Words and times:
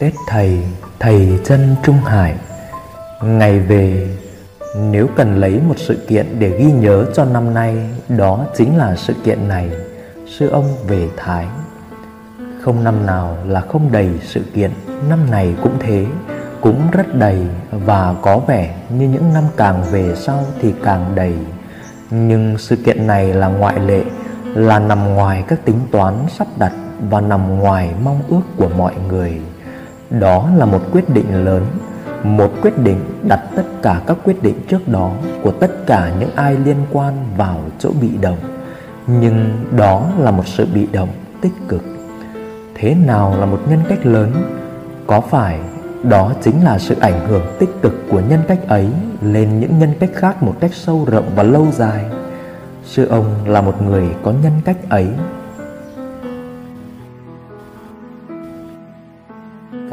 Tết 0.00 0.14
thầy, 0.26 0.62
thầy 0.98 1.40
chân 1.44 1.76
Trung 1.82 1.96
Hải. 1.96 2.34
Ngày 3.22 3.58
về 3.58 4.08
Nếu 4.90 5.06
cần 5.16 5.40
lấy 5.40 5.60
một 5.68 5.74
sự 5.76 6.04
kiện 6.08 6.26
để 6.38 6.58
ghi 6.58 6.72
nhớ 6.72 7.04
cho 7.14 7.24
năm 7.24 7.54
nay 7.54 7.76
Đó 8.08 8.46
chính 8.56 8.76
là 8.76 8.96
sự 8.96 9.14
kiện 9.24 9.48
này. 9.48 9.70
Sư 10.26 10.48
ông 10.48 10.76
về 10.86 11.08
Thái. 11.16 11.46
Không 12.62 12.84
năm 12.84 13.06
nào 13.06 13.36
là 13.46 13.60
không 13.60 13.92
đầy 13.92 14.10
sự 14.22 14.40
kiện 14.54 14.70
Năm 15.08 15.30
này 15.30 15.54
cũng 15.62 15.74
thế 15.80 16.06
Cũng 16.60 16.90
rất 16.92 17.14
đầy 17.14 17.46
Và 17.70 18.14
có 18.22 18.38
vẻ 18.38 18.74
như 18.90 19.08
những 19.08 19.34
năm 19.34 19.44
càng 19.56 19.82
về 19.90 20.14
sau 20.16 20.44
thì 20.60 20.74
càng 20.84 21.12
đầy. 21.14 21.34
Nhưng 22.10 22.58
sự 22.58 22.76
kiện 22.76 23.06
này 23.06 23.34
là 23.34 23.46
ngoại 23.46 23.80
lệ 23.80 24.02
Là 24.44 24.78
nằm 24.78 25.14
ngoài 25.14 25.44
các 25.48 25.64
tính 25.64 25.80
toán 25.90 26.14
sắp 26.38 26.46
đặt 26.58 26.72
Và 27.10 27.20
nằm 27.20 27.58
ngoài 27.58 27.90
mong 28.04 28.22
ước 28.28 28.42
của 28.56 28.68
mọi 28.68 28.94
người 29.08 29.40
đó 30.10 30.48
là 30.56 30.64
một 30.64 30.80
quyết 30.92 31.10
định 31.10 31.44
lớn, 31.44 31.66
Một 32.22 32.52
quyết 32.62 32.78
định 32.78 33.00
đặt 33.28 33.40
tất 33.56 33.62
cả 33.82 34.00
các 34.06 34.16
quyết 34.24 34.42
định 34.42 34.54
trước 34.68 34.88
đó 34.88 35.12
Của 35.42 35.50
tất 35.50 35.86
cả 35.86 36.12
những 36.20 36.30
ai 36.34 36.56
liên 36.64 36.76
quan 36.92 37.14
vào 37.36 37.60
chỗ 37.78 37.90
bị 38.00 38.08
động. 38.20 38.38
Nhưng 39.06 39.64
đó 39.76 40.06
là 40.18 40.30
một 40.30 40.46
sự 40.46 40.66
bị 40.74 40.86
động 40.92 41.08
tích 41.40 41.52
cực. 41.68 41.82
Thế 42.74 42.94
nào 42.94 43.36
là 43.38 43.46
một 43.46 43.60
nhân 43.70 43.80
cách 43.88 44.06
lớn? 44.06 44.32
Có 45.06 45.20
phải 45.20 45.58
đó 46.02 46.32
chính 46.42 46.64
là 46.64 46.78
sự 46.78 46.96
ảnh 47.00 47.26
hưởng 47.28 47.46
tích 47.58 47.70
cực 47.82 47.94
của 48.10 48.20
nhân 48.28 48.40
cách 48.48 48.68
ấy 48.68 48.88
lên 49.22 49.60
những 49.60 49.78
nhân 49.78 49.92
cách 50.00 50.10
khác 50.14 50.42
một 50.42 50.54
cách 50.60 50.74
sâu 50.74 51.06
rộng 51.10 51.30
và 51.34 51.42
lâu 51.42 51.66
dài? 51.72 52.04
Sư 52.84 53.06
ông 53.06 53.24
là 53.46 53.60
một 53.60 53.82
người 53.82 54.08
có 54.22 54.32
nhân 54.42 54.52
cách 54.64 54.76
ấy 54.88 55.08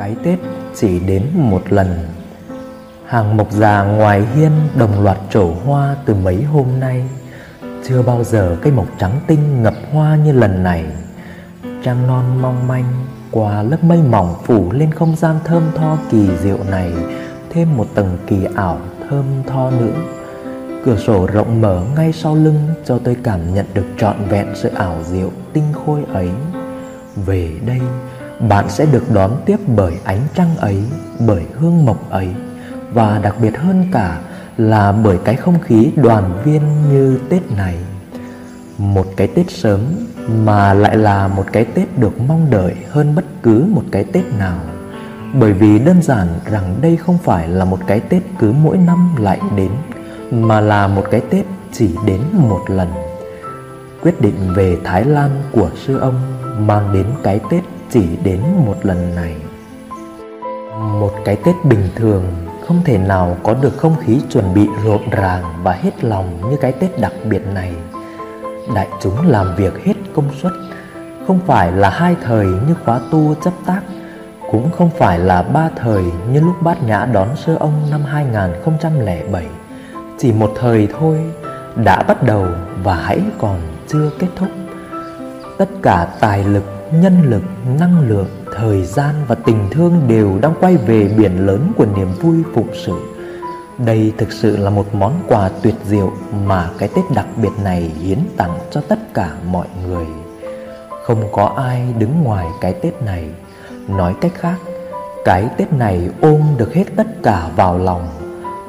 cái 0.08 0.16
Tết 0.24 0.40
chỉ 0.76 1.00
đến 1.00 1.24
một 1.34 1.62
lần. 1.70 2.08
Hàng 3.06 3.38
mộc 3.38 3.52
già 3.52 3.84
ngoài 3.84 4.24
hiên 4.36 4.52
đồng 4.76 5.04
loạt 5.04 5.18
trổ 5.30 5.54
hoa 5.66 5.96
từ 6.06 6.14
mấy 6.14 6.44
hôm 6.44 6.66
nay. 6.80 7.04
Chưa 7.88 8.02
bao 8.02 8.24
giờ 8.24 8.58
cây 8.62 8.72
mộc 8.72 8.86
trắng 9.00 9.20
tinh 9.28 9.64
ngập 9.64 9.74
hoa 9.92 10.16
như 10.16 10.32
lần 10.32 10.64
này. 10.64 10.86
Trăng 11.84 12.08
non 12.08 12.42
mong 12.42 12.68
manh 12.68 12.94
qua 13.32 13.64
lớp 13.64 13.84
mây 13.84 14.00
mỏng 14.10 14.36
phủ 14.46 14.72
lên 14.72 14.92
không 14.92 15.16
gian 15.16 15.36
thơm 15.46 15.64
tho 15.76 15.98
kỳ 16.10 16.38
diệu 16.38 16.58
này. 16.72 16.92
Thêm 17.50 17.78
một 17.78 17.88
tầng 17.96 18.18
kỳ 18.28 18.48
ảo 18.56 18.80
thơm 19.10 19.26
tho 19.48 19.70
nữa. 19.72 19.96
Cửa 20.86 20.98
sổ 20.98 21.28
rộng 21.34 21.62
mở 21.62 21.82
ngay 21.96 22.14
sau 22.14 22.36
lưng 22.36 22.70
cho 22.86 23.00
tôi 23.04 23.18
cảm 23.24 23.54
nhận 23.54 23.66
được 23.74 23.86
trọn 23.98 24.16
vẹn 24.30 24.48
sự 24.56 24.70
ảo 24.70 25.04
diệu 25.04 25.32
tinh 25.54 25.74
khôi 25.86 26.04
ấy. 26.14 26.30
Về 27.16 27.52
đây 27.66 27.82
bạn 28.40 28.70
sẽ 28.70 28.86
được 28.86 29.12
đón 29.14 29.32
tiếp 29.46 29.58
bởi 29.76 29.94
ánh 30.04 30.22
trăng 30.36 30.58
ấy, 30.58 30.84
bởi 31.20 31.44
hương 31.54 31.86
mộc 31.86 32.10
ấy, 32.10 32.28
và 32.94 33.20
đặc 33.20 33.36
biệt 33.42 33.58
hơn 33.58 33.86
cả 33.92 34.20
là 34.58 34.92
bởi 34.92 35.18
cái 35.24 35.36
không 35.36 35.60
khí 35.62 35.92
đoàn 35.96 36.42
viên 36.44 36.62
như 36.90 37.20
tết 37.30 37.52
này. 37.52 37.78
Một 38.78 39.06
cái 39.18 39.28
tết 39.28 39.52
sớm 39.52 39.82
mà 40.46 40.74
lại 40.74 40.98
là 40.98 41.28
một 41.28 41.46
cái 41.52 41.66
tết 41.66 42.00
được 42.00 42.22
mong 42.22 42.48
đợi 42.50 42.76
hơn 42.90 43.16
bất 43.16 43.26
cứ 43.44 43.66
một 43.70 43.84
cái 43.92 44.04
tết 44.04 44.24
nào. 44.40 44.60
Bởi 45.34 45.54
vì 45.54 45.80
đơn 45.80 46.02
giản 46.02 46.28
rằng 46.46 46.76
đây 46.82 46.98
không 46.98 47.18
phải 47.18 47.48
là 47.48 47.66
một 47.66 47.80
cái 47.88 48.00
tết 48.00 48.24
cứ 48.40 48.52
mỗi 48.52 48.78
năm 48.78 49.16
lại 49.20 49.40
đến, 49.56 49.72
mà 50.32 50.62
là 50.62 50.88
một 50.88 51.04
cái 51.12 51.22
tết 51.30 51.46
chỉ 51.72 51.96
đến 52.06 52.22
một 52.34 52.62
lần. 52.68 52.88
Quyết 54.02 54.22
định 54.22 54.54
về 54.56 54.78
thái 54.84 55.06
lan 55.06 55.30
của 55.52 55.70
sư 55.86 55.98
ông 55.98 56.16
mang 56.68 56.94
đến 56.94 57.06
cái 57.24 57.40
tết 57.50 57.64
chỉ 57.90 58.08
đến 58.24 58.42
một 58.66 58.76
lần 58.84 59.16
này. 59.16 59.36
Một 61.00 61.12
cái 61.26 61.36
tết 61.36 61.56
bình 61.64 61.90
thường 61.96 62.24
không 62.68 62.82
thể 62.86 62.98
nào 62.98 63.38
có 63.44 63.54
được 63.54 63.78
không 63.78 63.96
khí 64.06 64.22
chuẩn 64.30 64.54
bị 64.54 64.68
rộn 64.86 65.10
ràng 65.12 65.44
và 65.64 65.74
hết 65.74 66.04
lòng 66.04 66.50
như 66.50 66.58
cái 66.58 66.72
tết 66.72 67.00
đặc 67.00 67.14
biệt 67.30 67.42
này. 67.54 67.72
Đại 68.76 68.88
chúng 69.02 69.28
làm 69.28 69.56
việc 69.56 69.84
hết 69.86 69.94
công 70.16 70.30
suất, 70.42 70.54
không 71.28 71.40
phải 71.46 71.72
là 71.72 71.90
hai 71.90 72.16
thời 72.24 72.46
như 72.46 72.76
khóa 72.86 73.00
tu 73.12 73.36
chấp 73.36 73.54
tác, 73.66 73.82
cũng 74.52 74.72
không 74.78 74.90
phải 74.98 75.20
là 75.20 75.42
ba 75.42 75.70
thời 75.76 76.04
như 76.32 76.40
lúc 76.40 76.62
bát 76.62 76.84
nhã 76.84 77.06
đón 77.06 77.36
sơ 77.36 77.56
ông 77.56 77.74
năm 77.92 78.02
2007 78.04 79.46
chỉ 80.18 80.32
một 80.32 80.52
thời 80.60 80.88
thôi, 81.00 81.20
đã 81.76 82.04
bắt 82.04 82.24
đầu 82.24 82.48
và 82.84 82.96
hãy 82.96 83.22
còn 83.40 83.60
chưa 83.88 84.10
kết 84.20 84.28
thúc. 84.36 84.50
Tất 85.58 85.70
cả 85.82 86.08
tài 86.20 86.44
lực 86.44 86.77
nhân 86.94 87.22
lực, 87.30 87.42
năng 87.80 88.10
lượng, 88.10 88.28
thời 88.56 88.86
gian 88.86 89.16
và 89.28 89.36
tình 89.36 89.70
thương 89.72 90.02
đều 90.08 90.40
đang 90.42 90.54
quay 90.60 90.78
về 90.78 91.08
biển 91.18 91.46
lớn 91.46 91.72
của 91.78 91.86
niềm 91.96 92.08
vui 92.22 92.44
phụng 92.54 92.70
sự. 92.86 92.94
Đây 93.78 94.14
thực 94.18 94.32
sự 94.32 94.58
là 94.58 94.70
một 94.70 94.96
món 94.96 95.14
quà 95.28 95.50
tuyệt 95.62 95.76
diệu 95.86 96.12
mà 96.46 96.70
cái 96.78 96.90
Tết 96.96 97.04
đặc 97.16 97.26
biệt 97.42 97.50
này 97.64 97.82
hiến 97.82 98.20
tặng 98.38 98.58
cho 98.72 98.82
tất 98.88 99.14
cả 99.14 99.32
mọi 99.52 99.68
người. 99.88 100.06
Không 101.04 101.24
có 101.32 101.46
ai 101.46 101.94
đứng 102.00 102.24
ngoài 102.24 102.48
cái 102.62 102.74
Tết 102.74 103.02
này. 103.02 103.30
Nói 103.88 104.16
cách 104.22 104.32
khác, 104.36 104.56
cái 105.26 105.50
Tết 105.58 105.74
này 105.74 106.10
ôm 106.22 106.42
được 106.58 106.74
hết 106.74 106.86
tất 106.96 107.08
cả 107.24 107.50
vào 107.56 107.78
lòng. 107.78 108.08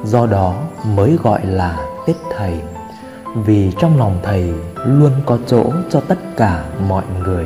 Do 0.03 0.25
đó 0.25 0.55
mới 0.95 1.17
gọi 1.23 1.45
là 1.45 1.77
Tết 2.07 2.15
Thầy. 2.37 2.61
Vì 3.35 3.71
trong 3.79 3.97
lòng 3.97 4.19
Thầy 4.23 4.53
luôn 4.85 5.11
có 5.25 5.37
chỗ 5.47 5.63
cho 5.89 6.01
tất 6.01 6.17
cả 6.37 6.63
mọi 6.87 7.03
người. 7.23 7.45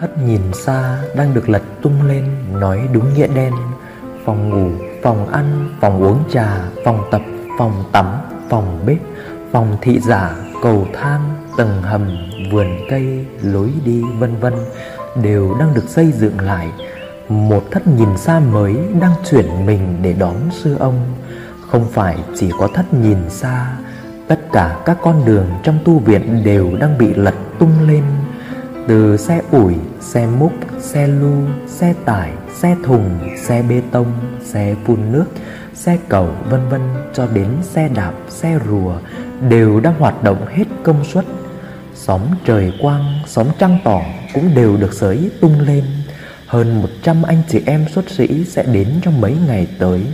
Thất 0.00 0.18
nhìn 0.26 0.40
xa 0.52 0.98
đang 1.16 1.34
được 1.34 1.48
lật 1.48 1.62
tung 1.82 2.02
lên 2.08 2.24
Nói 2.52 2.88
đúng 2.92 3.14
nghĩa 3.14 3.26
đen. 3.26 3.52
Phòng 4.24 4.50
ngủ, 4.50 4.84
phòng 5.02 5.28
ăn, 5.28 5.74
phòng 5.80 6.02
uống 6.02 6.18
trà 6.32 6.70
Phòng 6.84 7.04
tập, 7.10 7.22
phòng 7.58 7.84
tắm, 7.92 8.06
phòng 8.48 8.82
bếp 8.86 8.98
Phòng 9.52 9.76
thị 9.80 10.00
giả, 10.00 10.36
cầu 10.62 10.86
thang, 10.92 11.20
tầng 11.56 11.82
hầm, 11.82 12.16
vườn 12.52 12.66
cây, 12.90 13.26
lối 13.42 13.72
đi 13.84 14.02
vân 14.18 14.36
vân 14.40 14.54
Đều 15.22 15.56
đang 15.60 15.74
được 15.74 15.88
xây 15.88 16.12
dựng 16.12 16.40
lại. 16.40 16.68
Một 17.28 17.64
thất 17.70 17.86
nhìn 17.86 18.16
xa 18.16 18.40
mới 18.40 18.76
đang 19.00 19.12
chuyển 19.30 19.66
mình 19.66 19.98
để 20.02 20.12
đón 20.12 20.34
sư 20.50 20.76
ông. 20.78 21.14
Không 21.70 21.86
phải 21.92 22.18
chỉ 22.36 22.50
có 22.58 22.68
thất 22.74 22.94
nhìn 22.94 23.30
xa 23.30 23.76
Tất 24.28 24.40
cả 24.52 24.80
các 24.84 24.98
con 25.02 25.24
đường 25.24 25.46
trong 25.62 25.78
tu 25.84 25.98
viện 25.98 26.42
đều 26.44 26.76
đang 26.80 26.98
bị 26.98 27.14
lật 27.14 27.34
tung 27.58 27.88
lên 27.88 28.02
từ 28.88 29.16
xe 29.16 29.42
ủi, 29.50 29.74
xe 30.00 30.26
múc, 30.26 30.52
xe 30.80 31.06
lu, 31.06 31.32
xe 31.66 31.94
tải, 32.04 32.30
xe 32.54 32.76
thùng, 32.84 33.18
xe 33.36 33.62
bê 33.62 33.82
tông, 33.90 34.12
xe 34.42 34.74
phun 34.84 35.12
nước, 35.12 35.24
xe 35.74 35.98
cầu 36.08 36.28
vân 36.50 36.68
vân 36.68 36.80
cho 37.14 37.26
đến 37.26 37.48
xe 37.62 37.88
đạp, 37.94 38.12
xe 38.28 38.58
rùa 38.68 38.94
đều 39.48 39.80
đang 39.80 39.94
hoạt 39.98 40.22
động 40.22 40.46
hết 40.46 40.64
công 40.82 41.04
suất. 41.04 41.24
Xóm 41.94 42.20
trời 42.44 42.72
quang, 42.82 43.04
xóm 43.26 43.46
trăng 43.58 43.78
tỏ 43.84 44.00
cũng 44.34 44.54
đều 44.54 44.76
được 44.76 44.94
sới 44.94 45.30
tung 45.40 45.60
lên. 45.60 45.84
Hơn 46.46 46.82
100 46.82 47.22
anh 47.22 47.42
chị 47.48 47.62
em 47.66 47.86
xuất 47.88 48.10
sĩ 48.10 48.44
sẽ 48.44 48.62
đến 48.62 48.88
trong 49.02 49.20
mấy 49.20 49.36
ngày 49.46 49.66
tới. 49.78 50.06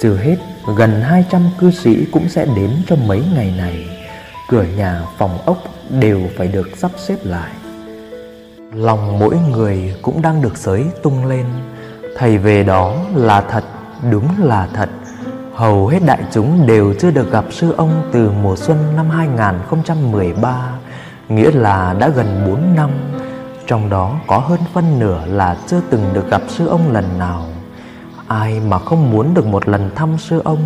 Trừ 0.00 0.16
hết, 0.16 0.36
gần 0.76 1.00
200 1.02 1.42
cư 1.58 1.70
sĩ 1.70 2.04
cũng 2.12 2.28
sẽ 2.28 2.46
đến 2.56 2.70
trong 2.86 3.08
mấy 3.08 3.22
ngày 3.34 3.54
này. 3.58 3.86
Cửa 4.48 4.64
nhà, 4.76 5.02
phòng 5.18 5.38
ốc 5.44 5.58
đều 6.00 6.20
phải 6.36 6.48
được 6.48 6.68
sắp 6.76 6.90
xếp 6.96 7.16
lại. 7.24 7.50
Lòng 8.72 9.18
mỗi 9.18 9.36
người 9.50 9.94
cũng 10.02 10.22
đang 10.22 10.42
được 10.42 10.56
sới 10.56 10.84
tung 11.02 11.26
lên. 11.26 11.46
Thầy 12.16 12.38
về 12.38 12.64
đó 12.64 12.94
là 13.14 13.40
thật, 13.40 13.64
đúng 14.10 14.28
là 14.38 14.68
thật. 14.74 14.88
Hầu 15.54 15.86
hết 15.86 15.98
đại 16.06 16.20
chúng 16.30 16.66
đều 16.66 16.94
chưa 17.00 17.10
được 17.10 17.32
gặp 17.32 17.44
sư 17.50 17.74
ông 17.76 18.08
từ 18.12 18.30
mùa 18.42 18.56
xuân 18.56 18.78
năm 18.96 19.10
2013 19.10 20.70
Nghĩa 21.28 21.50
là 21.50 21.96
đã 21.98 22.08
gần 22.08 22.44
4 22.46 22.74
năm. 22.74 22.90
Trong 23.66 23.90
đó 23.90 24.20
có 24.26 24.38
hơn 24.38 24.60
phân 24.72 24.98
nửa 24.98 25.26
là 25.26 25.56
chưa 25.66 25.80
từng 25.90 26.04
được 26.12 26.30
gặp 26.30 26.42
sư 26.48 26.66
ông 26.66 26.92
lần 26.92 27.18
nào. 27.18 27.44
Ai 28.26 28.60
mà 28.60 28.78
không 28.78 29.10
muốn 29.10 29.34
được 29.34 29.46
một 29.46 29.68
lần 29.68 29.90
thăm 29.94 30.18
sư 30.18 30.40
ông 30.44 30.62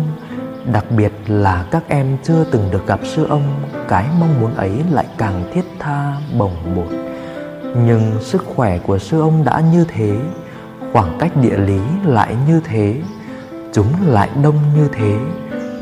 Đặc 0.71 0.85
biệt 0.97 1.11
là 1.27 1.65
các 1.71 1.83
em 1.87 2.17
chưa 2.23 2.43
từng 2.51 2.71
được 2.71 2.87
gặp 2.87 2.99
sư 3.03 3.25
ông 3.29 3.43
Cái 3.87 4.05
mong 4.19 4.41
muốn 4.41 4.55
ấy 4.55 4.71
lại 4.91 5.05
càng 5.17 5.43
thiết 5.53 5.63
tha 5.79 6.13
bồng 6.37 6.55
bột 6.75 7.02
nhưng 7.75 8.21
sức 8.21 8.45
khỏe 8.55 8.79
của 8.79 8.97
sư 8.97 9.21
ông 9.21 9.45
đã 9.45 9.63
như 9.73 9.85
thế, 9.87 10.15
khoảng 10.93 11.17
cách 11.19 11.31
địa 11.41 11.57
lý 11.57 11.79
lại 12.05 12.35
như 12.47 12.61
thế, 12.63 12.95
chúng 13.73 13.87
lại 14.05 14.29
đông 14.43 14.55
như 14.75 14.87
thế. 14.93 15.17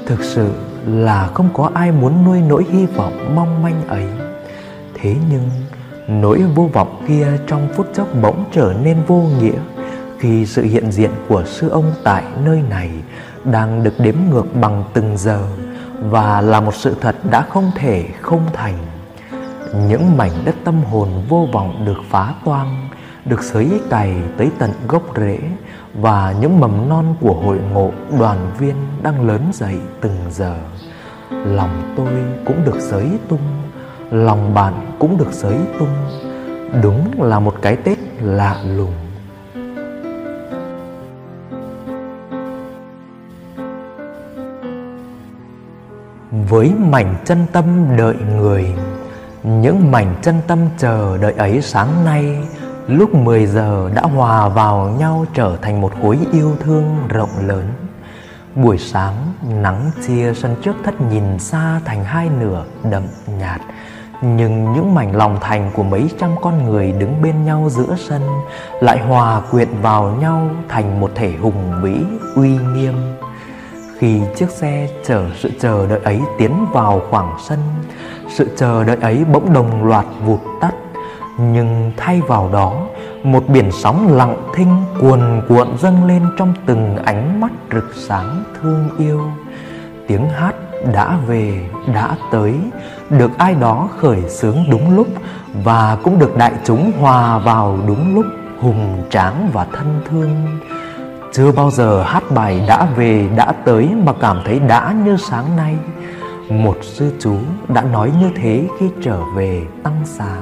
Thực 0.05 0.23
sự 0.23 0.51
là 0.85 1.27
không 1.33 1.49
có 1.53 1.71
ai 1.73 1.91
muốn 1.91 2.25
nuôi 2.25 2.41
nỗi 2.41 2.65
hy 2.71 2.85
vọng 2.85 3.35
mong 3.35 3.63
manh 3.63 3.87
ấy. 3.87 4.05
Thế 4.93 5.15
nhưng, 5.31 5.49
nỗi 6.07 6.43
vô 6.55 6.69
vọng 6.73 7.03
kia 7.07 7.27
trong 7.47 7.67
phút 7.75 7.87
chốc 7.93 8.07
bỗng 8.21 8.45
trở 8.51 8.73
nên 8.83 8.97
vô 9.07 9.23
nghĩa 9.39 9.59
khi 10.19 10.45
sự 10.45 10.63
hiện 10.63 10.91
diện 10.91 11.11
của 11.27 11.43
sư 11.45 11.69
ông 11.69 11.93
tại 12.03 12.23
nơi 12.45 12.61
này 12.69 12.89
đang 13.43 13.83
được 13.83 13.93
đếm 13.99 14.15
ngược 14.29 14.55
bằng 14.61 14.83
từng 14.93 15.17
giờ 15.17 15.43
và 15.99 16.41
là 16.41 16.61
một 16.61 16.75
sự 16.75 16.95
thật 17.01 17.15
đã 17.31 17.41
không 17.41 17.71
thể 17.75 18.05
không 18.21 18.45
thành 18.53 18.77
những 19.75 20.17
mảnh 20.17 20.31
đất 20.45 20.55
tâm 20.63 20.83
hồn 20.83 21.09
vô 21.29 21.47
vọng 21.53 21.85
được 21.85 21.97
phá 22.09 22.33
toang, 22.45 22.89
được 23.25 23.43
xới 23.43 23.81
cày 23.89 24.15
tới 24.37 24.51
tận 24.59 24.71
gốc 24.87 25.03
rễ, 25.17 25.39
và 25.93 26.35
những 26.41 26.59
mầm 26.59 26.89
non 26.89 27.15
của 27.21 27.33
hội 27.33 27.59
ngộ 27.73 27.91
đoàn 28.19 28.51
viên 28.59 28.75
đang 29.03 29.27
lớn 29.27 29.41
dậy 29.53 29.79
từng 30.01 30.17
giờ. 30.29 30.55
Lòng 31.31 31.93
tôi 31.97 32.13
cũng 32.45 32.65
được 32.65 32.79
xới 32.79 33.07
tung, 33.27 33.39
lòng 34.11 34.53
bạn 34.53 34.73
cũng 34.99 35.17
được 35.17 35.33
xới 35.33 35.57
tung, 35.79 35.93
đúng 36.83 37.21
là 37.21 37.39
một 37.39 37.55
cái 37.61 37.75
tết 37.75 37.97
lạ 38.21 38.61
lùng. 38.65 38.93
Với 46.49 46.73
mảnh 46.77 47.15
chân 47.25 47.45
tâm 47.51 47.97
đợi 47.97 48.15
người 48.37 48.73
những 49.43 49.91
mảnh 49.91 50.15
chân 50.21 50.41
tâm 50.47 50.59
chờ 50.77 51.17
đợi 51.17 51.33
ấy 51.33 51.61
sáng 51.61 52.05
nay, 52.05 52.37
lúc 52.87 53.15
10 53.15 53.45
giờ 53.45 53.89
đã 53.93 54.01
hòa 54.01 54.47
vào 54.47 54.95
nhau 54.99 55.25
trở 55.33 55.57
thành 55.61 55.81
một 55.81 55.91
khối 56.01 56.19
yêu 56.31 56.55
thương 56.59 56.97
rộng 57.09 57.47
lớn. 57.47 57.67
Buổi 58.55 58.77
sáng, 58.77 59.33
nắng 59.61 59.91
chia 60.07 60.33
sân 60.33 60.55
trước 60.63 60.75
thất 60.83 61.01
nhìn 61.01 61.39
xa 61.39 61.81
thành 61.85 62.03
hai 62.03 62.29
nửa 62.39 62.63
đậm 62.91 63.03
nhạt. 63.39 63.61
Nhưng 64.21 64.73
những 64.73 64.95
mảnh 64.95 65.15
lòng 65.15 65.37
thành 65.41 65.71
của 65.75 65.83
mấy 65.83 66.09
trăm 66.19 66.29
con 66.41 66.65
người 66.65 66.91
đứng 66.91 67.21
bên 67.21 67.45
nhau 67.45 67.69
giữa 67.69 67.95
sân 67.97 68.21
lại 68.81 68.99
hòa 68.99 69.41
quyện 69.51 69.67
vào 69.81 70.17
nhau 70.21 70.49
thành 70.69 70.99
một 70.99 71.11
thể 71.15 71.33
hùng 71.41 71.81
vĩ, 71.81 71.95
uy 72.35 72.49
nghiêm. 72.49 72.93
Khi 73.97 74.21
chiếc 74.35 74.49
xe 74.49 74.87
chở 75.05 75.25
sự 75.39 75.51
chờ 75.59 75.87
đợi 75.87 75.99
ấy 76.03 76.21
tiến 76.37 76.65
vào 76.71 77.01
khoảng 77.09 77.35
sân 77.47 77.59
sự 78.35 78.47
chờ 78.57 78.83
đợi 78.83 78.97
ấy 79.01 79.25
bỗng 79.31 79.53
đồng 79.53 79.85
loạt 79.85 80.05
vụt 80.25 80.39
tắt, 80.61 80.71
nhưng 81.39 81.91
thay 81.97 82.21
vào 82.27 82.49
đó, 82.53 82.73
một 83.23 83.43
biển 83.47 83.71
sóng 83.71 84.13
lặng 84.13 84.37
thinh 84.55 84.83
cuồn 85.01 85.41
cuộn 85.49 85.67
dâng 85.77 86.07
lên 86.07 86.21
trong 86.37 86.53
từng 86.65 86.97
ánh 87.05 87.41
mắt 87.41 87.51
rực 87.71 87.93
sáng 87.95 88.43
thương 88.61 88.89
yêu. 88.97 89.21
Tiếng 90.07 90.29
hát 90.29 90.55
đã 90.93 91.17
về, 91.27 91.69
đã 91.93 92.15
tới, 92.31 92.55
được 93.09 93.31
ai 93.37 93.55
đó 93.55 93.89
khởi 93.97 94.21
xướng 94.29 94.57
đúng 94.71 94.95
lúc 94.95 95.07
và 95.63 95.97
cũng 96.03 96.19
được 96.19 96.37
đại 96.37 96.53
chúng 96.63 96.91
hòa 96.99 97.37
vào 97.37 97.77
đúng 97.87 98.15
lúc, 98.15 98.25
hùng 98.59 99.03
tráng 99.09 99.49
và 99.53 99.65
thân 99.73 100.01
thương. 100.09 100.59
Chưa 101.33 101.51
bao 101.51 101.71
giờ 101.71 102.03
hát 102.03 102.23
bài 102.35 102.65
đã 102.67 102.85
về, 102.95 103.29
đã 103.35 103.53
tới 103.65 103.89
mà 104.05 104.13
cảm 104.21 104.41
thấy 104.45 104.59
đã 104.59 104.93
như 105.05 105.17
sáng 105.17 105.55
nay 105.57 105.75
một 106.49 106.77
sư 106.81 107.11
chú 107.19 107.35
đã 107.67 107.81
nói 107.81 108.11
như 108.21 108.29
thế 108.35 108.67
khi 108.79 108.89
trở 109.03 109.23
về 109.35 109.61
tăng 109.83 110.01
xá. 110.05 110.37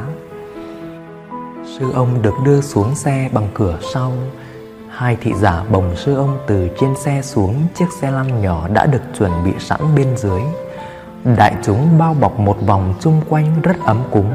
Sư 1.65 1.91
ông 1.93 2.21
được 2.21 2.33
đưa 2.45 2.61
xuống 2.61 2.95
xe 2.95 3.29
bằng 3.33 3.47
cửa 3.53 3.79
sau. 3.93 4.13
Hai 4.89 5.17
thị 5.21 5.33
giả 5.33 5.63
bồng 5.71 5.95
sư 5.95 6.15
ông 6.15 6.37
từ 6.47 6.69
trên 6.79 6.95
xe 6.95 7.21
xuống 7.21 7.55
chiếc 7.75 7.85
xe 8.01 8.11
lăn 8.11 8.41
nhỏ 8.41 8.67
đã 8.73 8.85
được 8.85 9.01
chuẩn 9.17 9.31
bị 9.45 9.51
sẵn 9.59 9.79
bên 9.95 10.17
dưới. 10.17 10.41
Đại 11.37 11.55
chúng 11.63 11.97
bao 11.99 12.13
bọc 12.19 12.39
một 12.39 12.57
vòng 12.65 12.93
chung 12.99 13.21
quanh 13.29 13.61
rất 13.63 13.75
ấm 13.85 14.03
cúng 14.11 14.33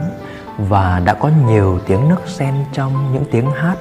và 0.58 1.02
đã 1.04 1.14
có 1.14 1.30
nhiều 1.46 1.78
tiếng 1.86 2.08
nước 2.08 2.20
sen 2.26 2.54
trong 2.72 3.12
những 3.12 3.24
tiếng 3.30 3.50
hát, 3.50 3.76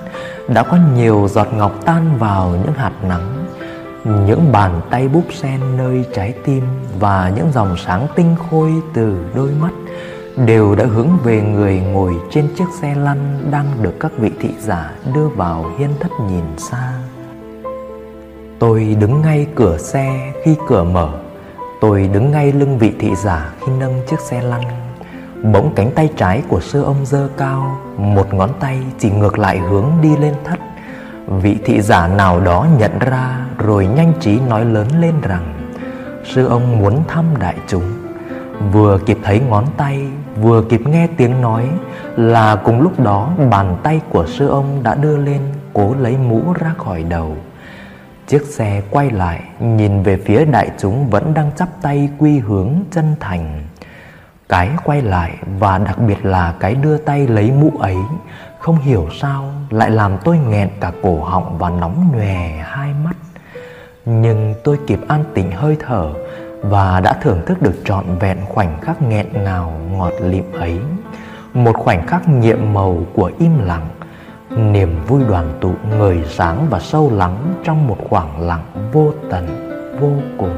đã 0.47 0.63
có 0.63 0.77
nhiều 0.95 1.27
giọt 1.27 1.47
ngọc 1.53 1.71
tan 1.85 2.18
vào 2.18 2.50
những 2.50 2.74
hạt 2.74 2.91
nắng 3.03 3.43
những 4.04 4.52
bàn 4.52 4.82
tay 4.90 5.08
búp 5.08 5.24
sen 5.32 5.60
nơi 5.78 6.06
trái 6.14 6.34
tim 6.46 6.64
và 7.00 7.32
những 7.36 7.52
dòng 7.52 7.76
sáng 7.78 8.08
tinh 8.16 8.36
khôi 8.50 8.74
từ 8.94 9.26
đôi 9.36 9.50
mắt 9.62 9.72
đều 10.46 10.76
đã 10.76 10.86
hướng 10.86 11.10
về 11.24 11.42
người 11.42 11.80
ngồi 11.80 12.14
trên 12.32 12.48
chiếc 12.58 12.66
xe 12.82 12.96
lăn 12.96 13.48
đang 13.52 13.66
được 13.82 13.94
các 14.00 14.12
vị 14.18 14.32
thị 14.40 14.50
giả 14.60 14.92
đưa 15.14 15.28
vào 15.28 15.72
hiên 15.78 15.90
thất 16.00 16.12
nhìn 16.30 16.44
xa. 16.58 16.94
Tôi 18.60 18.98
đứng 19.00 19.22
ngay 19.22 19.48
cửa 19.56 19.78
xe 19.78 20.34
khi 20.44 20.56
cửa 20.68 20.84
mở. 20.84 21.10
Tôi 21.82 22.10
đứng 22.14 22.32
ngay 22.32 22.52
lưng 22.52 22.78
vị 22.78 22.94
thị 23.00 23.16
giả 23.16 23.54
khi 23.60 23.72
nâng 23.80 24.02
chiếc 24.10 24.20
xe 24.20 24.42
lăn. 24.42 24.62
Bỗng 25.54 25.74
cánh 25.76 25.92
tay 25.96 26.10
trái 26.18 26.44
của 26.48 26.60
sư 26.60 26.84
ông 26.84 27.06
dơ 27.06 27.30
cao, 27.38 27.78
một 27.98 28.34
ngón 28.34 28.50
tay 28.60 28.80
chỉ 29.00 29.12
ngược 29.12 29.40
lại 29.40 29.60
hướng 29.60 29.86
đi 30.02 30.18
lên 30.18 30.34
thất 30.44 30.60
vị 31.28 31.58
thị 31.66 31.81
giả 31.81 32.08
nào 32.08 32.40
đó 32.40 32.68
nhận 32.78 33.00
ra 33.00 33.46
rồi 33.58 33.88
nhanh 33.88 34.14
trí 34.20 34.40
nói 34.40 34.66
lớn 34.66 34.88
lên 35.00 35.14
rằng, 35.22 35.54
sư 36.24 36.48
ông 36.48 36.80
muốn 36.80 37.04
thăm 37.08 37.25
đại 37.40 37.56
chúng. 37.68 37.84
Vừa 38.72 39.00
kịp 39.06 39.18
thấy 39.24 39.40
ngón 39.40 39.66
tay, 39.78 40.08
vừa 40.42 40.64
kịp 40.70 40.88
nghe 40.88 41.08
tiếng 41.18 41.42
nói, 41.42 41.68
là 42.16 42.56
cùng 42.56 42.81
lúc 42.81 43.00
đó 43.00 43.30
bàn 43.52 43.78
tay 43.84 44.02
của 44.10 44.25
sư 44.28 44.48
ông 44.48 44.84
đã 44.84 44.96
đưa 44.96 45.18
lên, 45.18 45.42
cố 45.74 45.96
lấy 46.00 46.18
mũ 46.18 46.54
ra 46.60 46.74
khỏi 46.78 47.04
đầu. 47.04 47.38
Chiếc 48.28 48.46
xe 48.46 48.81
quay 48.90 49.12
lại, 49.12 49.42
nhìn 49.60 50.04
về 50.04 50.18
phía 50.26 50.46
đại 50.46 50.69
chúng 50.80 51.10
vẫn 51.10 51.34
đang 51.34 51.52
chắp 51.56 51.68
tay 51.81 52.10
quy 52.18 52.40
hướng 52.40 52.69
chân 52.92 53.16
thành. 53.19 53.64
Cái 54.50 54.69
quay 54.84 55.02
lại 55.02 55.31
và 55.60 55.78
đặc 55.78 56.00
biệt 56.00 56.26
là 56.26 56.54
cái 56.60 56.76
đưa 56.76 56.98
tay 56.98 57.28
lấy 57.28 57.52
mũ 57.52 57.72
ấy 57.80 57.96
không 58.63 58.77
hiểu 58.77 59.07
sao 59.19 59.51
lại 59.69 59.92
làm 59.92 60.18
tôi 60.24 60.38
nghẹn 60.38 60.69
cả 60.80 60.92
cổ 61.01 61.24
họng 61.24 61.57
và 61.57 61.69
nóng 61.69 62.12
nhòe 62.12 62.63
hai 62.63 62.94
mắt. 63.04 63.15
Nhưng 64.06 64.56
tôi 64.63 64.77
kịp 64.88 65.00
an 65.07 65.24
tĩnh 65.33 65.51
hơi 65.51 65.77
thở 65.80 66.13
và 66.62 67.00
đã 67.00 67.13
thưởng 67.13 67.42
thức 67.45 67.62
được 67.62 67.75
trọn 67.86 68.06
vẹn 68.19 68.38
khoảnh 68.45 68.81
khắc 68.81 69.01
nghẹn 69.01 69.27
ngào 69.44 69.74
ngọt 69.92 70.13
lịm 70.21 70.51
ấy. 70.51 70.80
Một 71.54 71.74
khoảnh 71.77 72.07
khắc 72.07 72.30
nhiệm 72.30 72.74
màu 72.74 72.98
của 73.13 73.31
im 73.39 73.60
lặng, 73.60 73.89
niềm 74.50 75.06
vui 75.07 75.24
đoàn 75.27 75.57
tụ 75.62 75.74
ngời 75.89 76.24
sáng 76.30 76.68
và 76.69 76.80
sâu 76.80 77.12
lắng 77.13 77.54
trong 77.63 77.88
một 77.88 77.98
khoảng 78.09 78.42
lặng 78.42 78.89
vô 78.94 79.13
tận, 79.30 79.48
vô 80.00 80.12
cùng. 80.38 80.56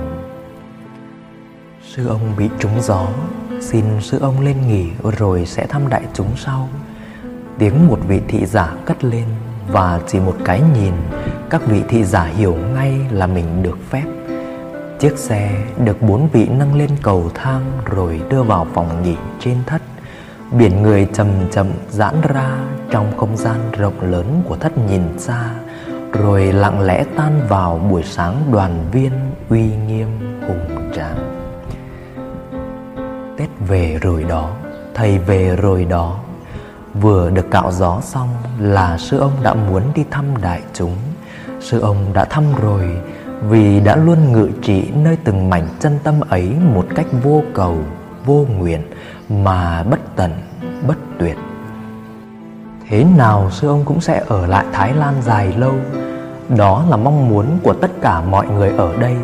Sư 1.84 2.08
ông 2.08 2.22
bị 2.38 2.50
trúng 2.60 2.82
gió, 2.82 3.08
xin 3.62 3.86
sư 4.02 4.20
ông 4.22 4.40
lên 4.40 4.68
nghỉ, 4.68 4.90
rồi 5.18 5.46
sẽ 5.46 5.66
thăm 5.68 5.82
đại 5.90 6.04
chúng 6.14 6.30
sau 6.36 6.68
tiếng 7.58 7.88
một 7.88 8.00
vị 8.08 8.22
thị 8.28 8.46
giả 8.46 8.74
cất 8.86 9.04
lên 9.04 9.26
và 9.68 10.00
chỉ 10.08 10.20
một 10.20 10.36
cái 10.46 10.62
nhìn, 10.74 10.94
các 11.50 11.62
vị 11.66 11.82
thị 11.90 12.04
giả 12.04 12.24
hiểu 12.24 12.56
ngay 12.56 12.94
là 13.12 13.28
mình 13.28 13.64
được 13.64 13.78
phép. 13.90 14.04
Chiếc 15.00 15.18
xe 15.18 15.52
được 15.84 16.02
bốn 16.02 16.28
vị 16.28 16.48
nâng 16.48 16.76
lên 16.76 16.90
cầu 17.04 17.32
thang 17.34 17.62
rồi 17.86 18.22
đưa 18.30 18.44
vào 18.44 18.68
phòng 18.74 19.04
nghỉ 19.04 19.16
trên 19.40 19.58
thất. 19.66 19.82
Biển 20.52 20.82
người 20.82 21.08
chậm 21.14 21.28
chậm 21.52 21.68
giãn 21.90 22.16
ra 22.22 22.58
trong 22.92 23.18
không 23.18 23.38
gian 23.38 23.72
rộng 23.72 24.12
lớn 24.12 24.42
của 24.48 24.56
thất 24.56 24.78
nhìn 24.78 25.20
xa, 25.20 25.50
rồi 26.12 26.54
lặng 26.54 26.82
lẽ 26.82 27.06
tan 27.16 27.42
vào 27.48 27.78
buổi 27.78 28.04
sáng 28.04 28.36
đoàn 28.52 28.86
viên 28.92 29.12
uy 29.50 29.64
nghiêm 29.88 30.42
hùng 30.48 30.92
tráng. 30.96 31.18
Tết 33.38 33.50
về 33.68 33.98
rồi 34.02 34.24
đó, 34.24 34.52
thầy 34.94 35.18
về 35.18 35.56
rồi 35.56 35.86
đó 35.86 36.20
vừa 37.02 37.30
được 37.30 37.52
cạo 37.52 37.72
gió 37.72 38.02
xong 38.02 38.30
là 38.60 38.98
sư 38.98 39.20
ông 39.20 39.32
đã 39.44 39.54
muốn 39.54 39.82
đi 39.96 40.04
thăm 40.12 40.26
đại 40.42 40.62
chúng. 40.74 40.96
Sư 41.60 41.80
ông 41.80 41.98
đã 42.14 42.26
thăm 42.26 42.44
rồi, 42.62 42.98
vì 43.50 43.80
đã 43.80 43.96
luôn 43.96 44.32
ngự 44.32 44.50
trị 44.62 44.92
nơi 44.96 45.18
từng 45.24 45.50
mảnh 45.50 45.68
chân 45.80 46.00
tâm 46.04 46.20
ấy 46.30 46.56
một 46.74 46.86
cách 46.96 47.06
vô 47.24 47.42
cầu, 47.54 47.78
vô 48.26 48.46
nguyện, 48.58 48.82
mà 49.30 49.84
bất 49.84 50.00
tận, 50.16 50.32
bất 50.88 50.98
tuyệt. 51.20 51.38
Thế 52.90 53.04
nào 53.18 53.52
sư 53.52 53.68
ông 53.68 53.86
cũng 53.86 54.02
sẽ 54.02 54.24
ở 54.28 54.48
lại 54.48 54.66
thái 54.74 54.94
lan 54.94 55.14
dài 55.22 55.54
lâu. 55.58 55.74
Đó 56.58 56.84
là 56.90 56.98
mong 56.98 57.30
muốn 57.30 57.46
của 57.64 57.74
tất 57.74 57.92
cả 58.02 58.22
mọi 58.22 58.48
người 58.48 58.70
ở 58.78 58.98
đây. 58.98 59.16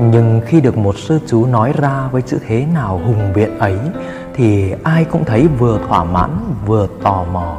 Nhưng 0.00 0.40
khi 0.46 0.60
được 0.60 0.76
một 0.78 0.98
sư 0.98 1.18
chú 1.26 1.46
nói 1.46 1.72
ra 1.76 2.08
với 2.12 2.22
chữ 2.22 2.38
thế 2.46 2.66
nào 2.74 3.00
hùng 3.04 3.32
biện 3.34 3.58
ấy 3.58 3.78
thì 4.38 4.74
ai 4.84 5.04
cũng 5.04 5.24
thấy 5.24 5.48
vừa 5.58 5.78
thỏa 5.88 6.04
mãn, 6.04 6.30
vừa 6.66 6.86
tò 7.02 7.24
mò. 7.32 7.56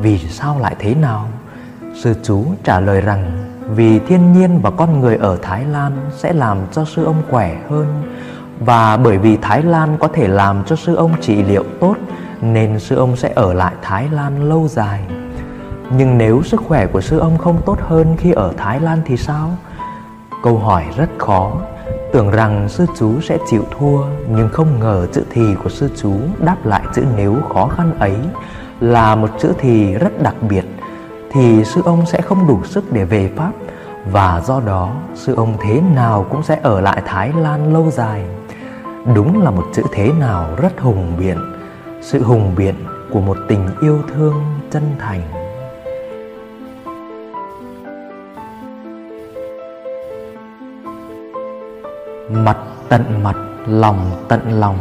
Vì 0.00 0.18
sao 0.18 0.58
lại 0.58 0.76
thế 0.78 0.94
nào? 0.94 1.28
Sư 1.94 2.14
chú 2.22 2.44
trả 2.64 2.80
lời 2.80 3.00
rằng, 3.00 3.44
vì 3.68 3.98
thiên 3.98 4.32
nhiên 4.32 4.60
và 4.62 4.70
con 4.70 5.00
người 5.00 5.16
ở 5.16 5.38
thái 5.42 5.64
lan 5.64 5.92
sẽ 6.16 6.32
làm 6.32 6.58
cho 6.72 6.84
sư 6.84 7.04
ông 7.04 7.22
khỏe 7.30 7.56
hơn. 7.70 8.02
Và 8.60 8.96
bởi 8.96 9.18
vì 9.18 9.36
thái 9.36 9.62
lan 9.62 9.96
có 10.00 10.08
thể 10.08 10.28
làm 10.28 10.64
cho 10.64 10.76
sư 10.76 10.94
ông 10.94 11.20
trị 11.20 11.42
liệu 11.42 11.64
tốt, 11.80 11.96
nên 12.40 12.80
sư 12.80 12.96
ông 12.96 13.16
sẽ 13.16 13.32
ở 13.34 13.54
lại 13.54 13.74
thái 13.82 14.08
lan 14.12 14.48
lâu 14.48 14.68
dài. 14.68 15.00
Nhưng 15.96 16.18
nếu 16.18 16.42
sức 16.42 16.60
khỏe 16.68 16.86
của 16.86 17.00
sư 17.00 17.18
ông 17.18 17.38
không 17.38 17.62
tốt 17.66 17.78
hơn 17.80 18.16
khi 18.18 18.32
ở 18.32 18.52
thái 18.56 18.80
lan 18.80 18.98
thì 19.04 19.16
sao? 19.16 19.50
Câu 20.42 20.58
hỏi 20.58 20.84
rất 20.96 21.08
khó 21.18 21.52
tưởng 22.12 22.30
rằng 22.30 22.68
sư 22.68 22.86
chú 22.98 23.20
sẽ 23.20 23.38
chịu 23.50 23.64
thua, 23.78 23.98
nhưng 24.28 24.48
không 24.52 24.80
ngờ 24.80 25.06
chữ 25.12 25.22
thì 25.30 25.54
của 25.62 25.70
sư 25.70 25.90
chú 25.96 26.12
đáp 26.44 26.56
lại 26.66 26.82
chữ 26.94 27.02
nếu 27.16 27.36
khó 27.54 27.68
khăn 27.76 27.98
ấy 27.98 28.16
là 28.80 29.14
một 29.14 29.28
chữ 29.40 29.52
thì 29.58 29.94
rất 29.94 30.22
đặc 30.22 30.34
biệt. 30.48 30.64
Thì 31.30 31.64
sư 31.64 31.82
ông 31.84 32.06
sẽ 32.06 32.20
không 32.20 32.48
đủ 32.48 32.64
sức 32.64 32.92
để 32.92 33.04
về 33.04 33.30
pháp, 33.36 33.52
và 34.12 34.42
do 34.46 34.60
đó 34.60 34.92
sư 35.14 35.34
ông 35.34 35.56
thế 35.60 35.80
nào 35.94 36.26
cũng 36.30 36.42
sẽ 36.42 36.58
ở 36.62 36.80
lại 36.80 37.02
thái 37.06 37.32
lan 37.36 37.72
lâu 37.72 37.90
dài. 37.90 38.24
Đúng 39.14 39.42
là 39.42 39.50
một 39.50 39.64
chữ 39.74 39.82
thế 39.92 40.12
nào 40.20 40.48
rất 40.56 40.80
hùng 40.80 41.12
biện. 41.18 41.38
Sự 42.02 42.22
hùng 42.22 42.54
biện 42.56 42.74
của 43.12 43.20
một 43.20 43.36
tình 43.48 43.68
yêu 43.80 43.98
thương 44.14 44.34
chân 44.70 44.82
thành. 44.98 45.37
Mặt 52.30 52.56
tận 52.88 53.22
mặt, 53.22 53.36
lòng 53.66 54.10
tận 54.28 54.60
lòng. 54.60 54.78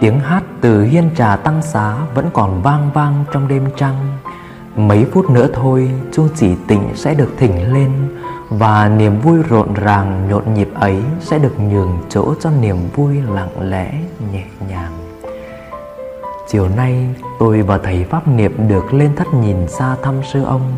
Tiếng 0.00 0.20
hát 0.20 0.42
từ 0.60 0.82
hiên 0.82 1.10
trà 1.16 1.36
tăng 1.36 1.62
xá 1.62 1.96
Vẫn 2.14 2.30
còn 2.32 2.62
vang 2.62 2.90
vang 2.94 3.24
trong 3.32 3.48
đêm 3.48 3.64
trăng. 3.76 4.18
Mấy 4.76 5.06
phút 5.12 5.30
nữa 5.30 5.48
thôi 5.52 5.90
chuông 6.12 6.28
chỉ 6.36 6.54
tịnh 6.68 6.82
sẽ 6.94 7.14
được 7.14 7.28
thỉnh 7.36 7.72
lên 7.72 7.90
Và 8.48 8.88
niềm 8.88 9.20
vui 9.20 9.38
rộn 9.48 9.74
ràng 9.74 10.28
nhộn 10.28 10.54
nhịp 10.54 10.68
ấy 10.74 11.02
Sẽ 11.20 11.38
được 11.38 11.60
nhường 11.60 11.98
chỗ 12.08 12.34
cho 12.40 12.50
niềm 12.60 12.76
vui 12.94 13.22
lặng 13.34 13.70
lẽ 13.70 13.94
nhẹ 14.32 14.44
nhàng. 14.68 14.92
Chiều 16.48 16.68
nay 16.76 17.14
tôi 17.38 17.62
và 17.62 17.78
thầy 17.78 18.04
Pháp 18.04 18.28
Niệm 18.28 18.68
được 18.68 18.94
lên 18.94 19.16
thất 19.16 19.34
nhìn 19.34 19.68
xa 19.68 19.96
thăm 20.02 20.14
sư 20.32 20.44
ông. 20.44 20.72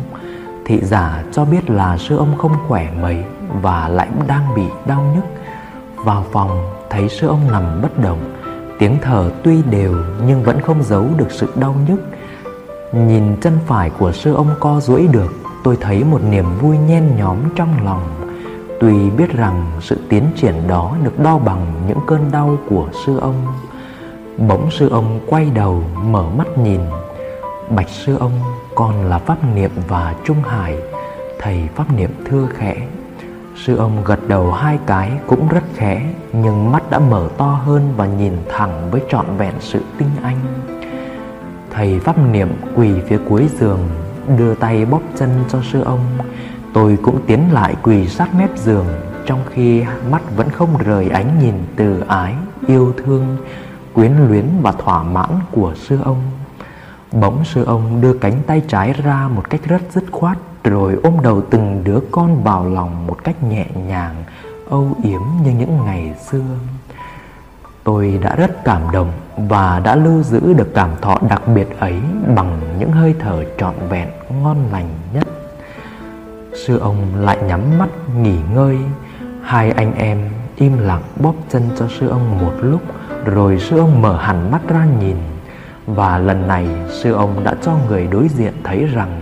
Thị 0.65 0.79
giả 0.83 1.23
cho 1.31 1.45
biết 1.45 1.69
là 1.69 1.97
sư 1.97 2.17
ông 2.17 2.37
không 2.37 2.53
khỏe 2.67 2.89
mấy. 3.01 3.23
Và 3.61 3.87
lại 3.87 4.07
đang 4.27 4.55
bị 4.55 4.63
đau 4.85 5.03
nhức. 5.15 5.25
Vào 6.05 6.25
phòng, 6.31 6.73
thấy 6.89 7.09
sư 7.09 7.27
ông 7.27 7.51
nằm 7.51 7.81
bất 7.81 7.99
động. 7.99 8.35
Tiếng 8.79 8.97
thở 9.01 9.31
tuy 9.43 9.61
đều 9.69 9.95
nhưng 10.25 10.43
vẫn 10.43 10.61
không 10.61 10.83
giấu 10.83 11.05
được 11.17 11.31
sự 11.31 11.53
đau 11.55 11.75
nhức. 11.87 11.99
Nhìn 12.93 13.37
chân 13.41 13.53
phải 13.67 13.89
của 13.89 14.11
sư 14.11 14.33
ông 14.33 14.49
co 14.59 14.79
duỗi 14.79 15.07
được, 15.07 15.33
Tôi 15.63 15.77
thấy 15.81 16.03
một 16.03 16.21
niềm 16.29 16.45
vui 16.59 16.77
nhen 16.77 17.03
nhóm 17.17 17.37
trong 17.55 17.85
lòng. 17.85 18.01
Tuy 18.79 19.09
biết 19.09 19.33
rằng 19.33 19.71
sự 19.81 19.97
tiến 20.09 20.23
triển 20.35 20.67
đó 20.67 20.95
được 21.03 21.19
đo 21.19 21.37
bằng 21.37 21.65
những 21.87 21.99
cơn 22.07 22.31
đau 22.31 22.57
của 22.69 22.87
sư 23.05 23.17
ông. 23.17 23.47
Bỗng 24.37 24.71
sư 24.71 24.89
ông 24.89 25.19
quay 25.27 25.49
đầu, 25.53 25.83
mở 26.03 26.23
mắt 26.37 26.47
nhìn. 26.57 26.81
Bạch 27.69 27.89
sư 27.89 28.17
ông 28.19 28.39
con 28.75 29.05
là 29.05 29.17
Pháp 29.17 29.37
Niệm 29.55 29.71
và 29.87 30.15
Trung 30.25 30.41
Hải. 30.43 30.77
Thầy 31.39 31.69
Pháp 31.75 31.93
Niệm 31.97 32.09
thưa 32.25 32.47
khẽ. 32.53 32.75
Sư 33.55 33.77
ông 33.77 34.03
gật 34.03 34.27
đầu 34.27 34.51
hai 34.51 34.79
cái 34.85 35.11
cũng 35.27 35.47
rất 35.47 35.63
khẽ 35.75 36.13
Nhưng 36.33 36.71
mắt 36.71 36.89
đã 36.89 36.99
mở 36.99 37.29
to 37.37 37.45
hơn 37.45 37.93
và 37.97 38.05
nhìn 38.05 38.33
thẳng 38.49 38.91
với 38.91 39.01
trọn 39.09 39.25
vẹn 39.37 39.53
sự 39.59 39.81
tinh 39.97 40.09
anh. 40.23 40.39
Thầy 41.71 41.99
Pháp 41.99 42.15
Niệm 42.31 42.47
quỳ 42.75 42.89
phía 43.07 43.19
cuối 43.29 43.49
giường 43.59 43.89
Đưa 44.37 44.55
tay 44.55 44.85
bóp 44.85 45.01
chân 45.15 45.29
cho 45.49 45.61
sư 45.71 45.81
ông. 45.81 45.99
Tôi 46.73 46.97
cũng 47.03 47.21
tiến 47.27 47.53
lại 47.53 47.75
quỳ 47.83 48.07
sát 48.07 48.35
mép 48.35 48.57
giường 48.57 48.85
Trong 49.25 49.39
khi 49.53 49.83
mắt 50.11 50.21
vẫn 50.35 50.49
không 50.49 50.77
rời 50.77 51.09
ánh 51.09 51.39
nhìn 51.39 51.55
từ 51.75 52.03
ái, 52.07 52.35
yêu 52.67 52.93
thương 52.97 53.37
Quyến 53.93 54.11
luyến 54.29 54.45
và 54.61 54.71
thỏa 54.71 55.03
mãn 55.03 55.29
của 55.51 55.73
sư 55.75 55.99
ông. 56.03 56.21
Bỗng 57.11 57.45
sư 57.45 57.63
ông 57.63 58.01
đưa 58.01 58.13
cánh 58.13 58.41
tay 58.47 58.61
trái 58.67 58.93
ra 58.93 59.27
một 59.27 59.49
cách 59.49 59.61
rất 59.63 59.81
dứt 59.93 60.03
khoát. 60.11 60.37
Rồi 60.63 60.97
ôm 61.03 61.17
đầu 61.23 61.41
từng 61.49 61.81
đứa 61.83 61.99
con 62.11 62.43
vào 62.43 62.69
lòng 62.69 63.07
một 63.07 63.23
cách 63.23 63.43
nhẹ 63.43 63.65
nhàng 63.87 64.23
Âu 64.69 64.95
yếm 65.03 65.21
như 65.43 65.51
những 65.51 65.85
ngày 65.85 66.13
xưa. 66.31 66.43
Tôi 67.83 68.19
đã 68.23 68.35
rất 68.35 68.63
cảm 68.63 68.81
động 68.93 69.11
và 69.37 69.79
đã 69.79 69.95
lưu 69.95 70.23
giữ 70.23 70.53
được 70.53 70.71
cảm 70.75 70.89
thọ 71.01 71.17
đặc 71.29 71.41
biệt 71.55 71.79
ấy 71.79 71.99
bằng 72.35 72.59
những 72.79 72.91
hơi 72.91 73.15
thở 73.19 73.43
trọn 73.57 73.73
vẹn 73.89 74.07
ngon 74.43 74.57
lành 74.71 74.89
nhất. 75.13 75.27
Sư 76.65 76.77
ông 76.77 76.97
lại 77.15 77.37
nhắm 77.47 77.79
mắt 77.79 77.89
nghỉ 78.21 78.37
ngơi, 78.53 78.77
hai 79.43 79.71
anh 79.71 79.93
em 79.95 80.29
im 80.55 80.77
lặng 80.77 81.03
bóp 81.19 81.33
chân 81.49 81.69
cho 81.79 81.87
sư 81.99 82.07
ông 82.07 82.39
một 82.39 82.53
lúc 82.61 82.81
rồi 83.25 83.59
sư 83.59 83.77
ông 83.79 84.01
mở 84.01 84.17
hẳn 84.17 84.51
mắt 84.51 84.61
ra 84.67 84.85
nhìn. 84.99 85.17
Và 85.85 86.17
lần 86.17 86.47
này 86.47 86.67
sư 86.89 87.13
ông 87.13 87.43
đã 87.43 87.55
cho 87.61 87.71
người 87.87 88.07
đối 88.07 88.27
diện 88.27 88.53
thấy 88.63 88.85
rằng 88.85 89.21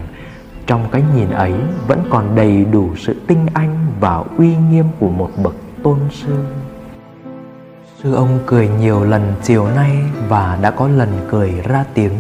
trong 0.70 0.90
cái 0.92 1.04
nhìn 1.16 1.30
ấy 1.30 1.54
vẫn 1.88 2.04
còn 2.10 2.36
đầy 2.36 2.66
đủ 2.66 2.90
sự 2.98 3.16
tinh 3.28 3.46
anh 3.54 3.88
và 4.00 4.24
uy 4.38 4.56
nghiêm 4.56 4.86
của 5.00 5.10
một 5.10 5.30
bậc 5.44 5.56
tôn 5.84 6.00
sư. 6.12 6.34
Sư 8.04 8.14
ông 8.14 8.40
cười 8.46 8.70
nhiều 8.80 9.04
lần 9.04 9.34
chiều 9.44 9.68
nay 9.68 9.98
và 10.28 10.58
đã 10.62 10.72
có 10.72 10.88
lần 10.88 11.10
cười 11.30 11.52
ra 11.68 11.86
tiếng. 11.94 12.14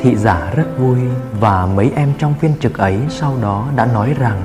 Thị 0.00 0.16
giả 0.16 0.52
rất 0.56 0.78
vui 0.78 0.98
và 1.40 1.66
mấy 1.66 1.92
em 1.96 2.12
trong 2.18 2.34
phiên 2.34 2.52
trực 2.60 2.78
ấy 2.78 2.98
sau 3.08 3.36
đó 3.42 3.68
đã 3.76 3.86
nói 3.86 4.14
rằng 4.18 4.42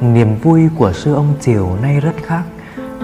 niềm 0.00 0.36
vui 0.42 0.68
của 0.76 0.92
sư 0.92 1.14
ông 1.14 1.34
chiều 1.40 1.68
nay 1.82 2.00
rất 2.00 2.14
khác. 2.22 2.42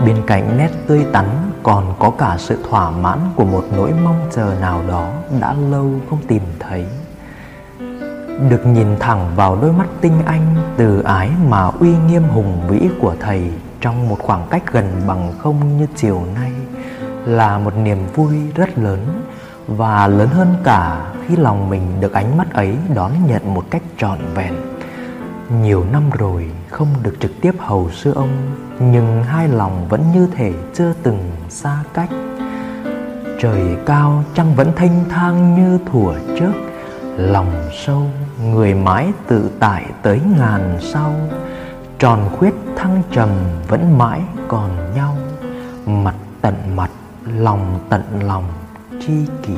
Bên 0.06 0.16
cạnh 0.26 0.58
nét 0.58 0.70
tươi 0.86 1.06
tắn 1.12 1.26
còn 1.62 1.94
có 1.98 2.10
cả 2.10 2.36
sự 2.38 2.58
thỏa 2.70 2.90
mãn 2.90 3.18
của 3.36 3.44
một 3.44 3.64
nỗi 3.76 3.92
mong 4.04 4.28
chờ 4.32 4.54
nào 4.60 4.82
đó 4.88 5.08
đã 5.40 5.54
lâu 5.70 5.90
không 6.10 6.18
tìm 6.28 6.42
thấy. 6.60 6.86
Được 8.40 8.66
nhìn 8.66 8.86
thẳng 9.00 9.32
vào 9.36 9.58
đôi 9.62 9.72
mắt 9.72 9.86
tinh 10.00 10.12
anh, 10.26 10.54
từ 10.76 11.02
ái 11.02 11.30
mà 11.48 11.70
uy 11.80 11.94
nghiêm 12.06 12.22
hùng 12.22 12.60
vĩ 12.68 12.88
của 13.00 13.14
thầy, 13.20 13.52
trong 13.80 14.08
một 14.08 14.18
khoảng 14.22 14.46
cách 14.50 14.72
gần 14.72 15.02
bằng 15.06 15.32
không 15.38 15.78
như 15.78 15.86
chiều 15.96 16.22
nay, 16.34 16.52
là 17.24 17.58
một 17.58 17.76
niềm 17.76 17.98
vui 18.14 18.34
rất 18.54 18.78
lớn, 18.78 19.22
và 19.66 20.06
lớn 20.06 20.28
hơn 20.28 20.54
cả 20.64 21.12
khi 21.26 21.36
lòng 21.36 21.70
mình 21.70 22.00
được 22.00 22.12
ánh 22.12 22.36
mắt 22.36 22.52
ấy 22.52 22.76
đón 22.94 23.12
nhận 23.26 23.54
một 23.54 23.64
cách 23.70 23.82
trọn 23.98 24.18
vẹn. 24.34 24.54
Nhiều 25.62 25.84
năm 25.92 26.02
rồi, 26.18 26.50
không 26.70 26.88
được 27.02 27.16
trực 27.20 27.30
tiếp 27.40 27.54
hầu 27.58 27.90
sư 27.90 28.12
ông, 28.14 28.56
Nhưng 28.78 29.22
hai 29.22 29.48
lòng 29.48 29.88
vẫn 29.88 30.04
như 30.14 30.28
thể 30.34 30.52
chưa 30.74 30.92
từng 31.02 31.30
xa 31.48 31.78
cách 31.94 32.08
Trời 33.40 33.76
cao, 33.86 34.24
trăng 34.34 34.54
vẫn 34.54 34.72
thanh 34.76 35.04
thang 35.08 35.54
như 35.54 35.78
thủa 35.92 36.14
trước, 36.38 36.52
Lòng 37.16 37.52
sâu 37.86 38.06
người 38.52 38.74
mãi 38.74 39.12
tự 39.28 39.50
tại 39.60 39.86
tới 40.02 40.20
ngàn 40.38 40.78
sau, 40.80 41.14
Tròn 41.98 42.28
khuyết 42.38 42.54
thăng 42.76 43.02
trầm 43.10 43.28
vẫn 43.68 43.98
mãi 43.98 44.20
còn 44.48 44.70
nhau. 44.94 45.16
Mặt 45.86 46.14
tận 46.40 46.54
mặt, 46.76 46.90
lòng 47.24 47.78
tận 47.88 48.02
lòng, 48.22 48.44
tri 49.00 49.12
kỷ. 49.42 49.54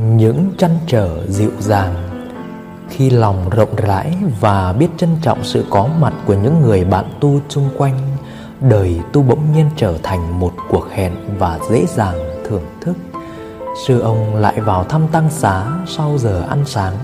Những 0.00 0.52
chăn 0.58 0.70
trở 0.86 1.26
dịu 1.26 1.50
dàng, 1.58 1.94
khi 2.88 3.10
lòng 3.10 3.50
rộng 3.50 3.76
rãi 3.76 4.16
và 4.40 4.72
biết 4.72 4.88
trân 4.96 5.10
trọng 5.22 5.44
sự 5.44 5.64
có 5.70 5.88
mặt 6.00 6.12
của 6.26 6.34
những 6.34 6.60
người 6.62 6.84
bạn 6.84 7.04
tu 7.20 7.40
chung 7.48 7.70
quanh 7.76 7.98
đời 8.60 9.00
tu 9.12 9.22
bỗng 9.22 9.52
nhiên 9.52 9.70
trở 9.76 9.98
thành 10.02 10.40
một 10.40 10.52
cuộc 10.70 10.90
hẹn 10.90 11.12
và 11.38 11.58
dễ 11.70 11.86
dàng 11.86 12.18
thưởng 12.48 12.64
thức. 12.80 12.96
Sư 13.86 14.00
ông 14.00 14.36
lại 14.36 14.60
vào 14.60 14.84
thăm 14.84 15.08
tăng 15.12 15.30
xá 15.30 15.64
sau 15.86 16.18
giờ 16.18 16.44
ăn 16.48 16.62
sáng. 16.66 16.94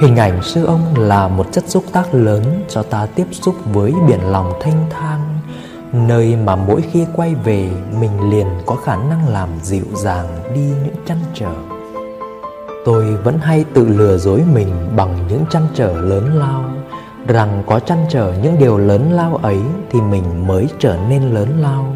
Hình 0.00 0.16
ảnh 0.16 0.42
sư 0.42 0.64
ông 0.64 0.80
là 0.98 1.28
một 1.28 1.46
chất 1.52 1.64
xúc 1.68 1.84
tác 1.92 2.14
lớn 2.14 2.64
cho 2.68 2.82
ta 2.82 3.06
tiếp 3.14 3.26
xúc 3.30 3.54
với 3.72 3.94
biển 4.08 4.20
lòng 4.20 4.52
thanh 4.60 4.86
thang. 4.90 5.38
Nơi 5.92 6.36
mà 6.36 6.56
mỗi 6.56 6.82
khi 6.92 7.06
quay 7.16 7.34
về, 7.34 7.70
mình 8.00 8.30
liền 8.30 8.46
có 8.66 8.76
khả 8.76 8.96
năng 8.96 9.28
làm 9.28 9.48
dịu 9.62 9.84
dàng 9.94 10.26
đi 10.54 10.60
những 10.60 10.96
chăn 11.06 11.18
trở. 11.34 11.52
Tôi 12.84 13.04
vẫn 13.04 13.38
hay 13.38 13.64
tự 13.74 13.88
lừa 13.88 14.18
dối 14.18 14.42
mình 14.54 14.68
bằng 14.96 15.16
những 15.28 15.44
chăn 15.50 15.66
trở 15.74 16.00
lớn 16.00 16.38
lao. 16.38 16.64
Rằng 17.26 17.62
có 17.66 17.80
chăn 17.80 18.06
trở 18.08 18.32
những 18.42 18.58
điều 18.58 18.78
lớn 18.78 19.12
lao 19.12 19.36
ấy 19.42 19.58
thì 19.90 20.00
mình 20.00 20.46
mới 20.46 20.66
trở 20.78 20.96
nên 21.08 21.22
lớn 21.22 21.48
lao. 21.60 21.94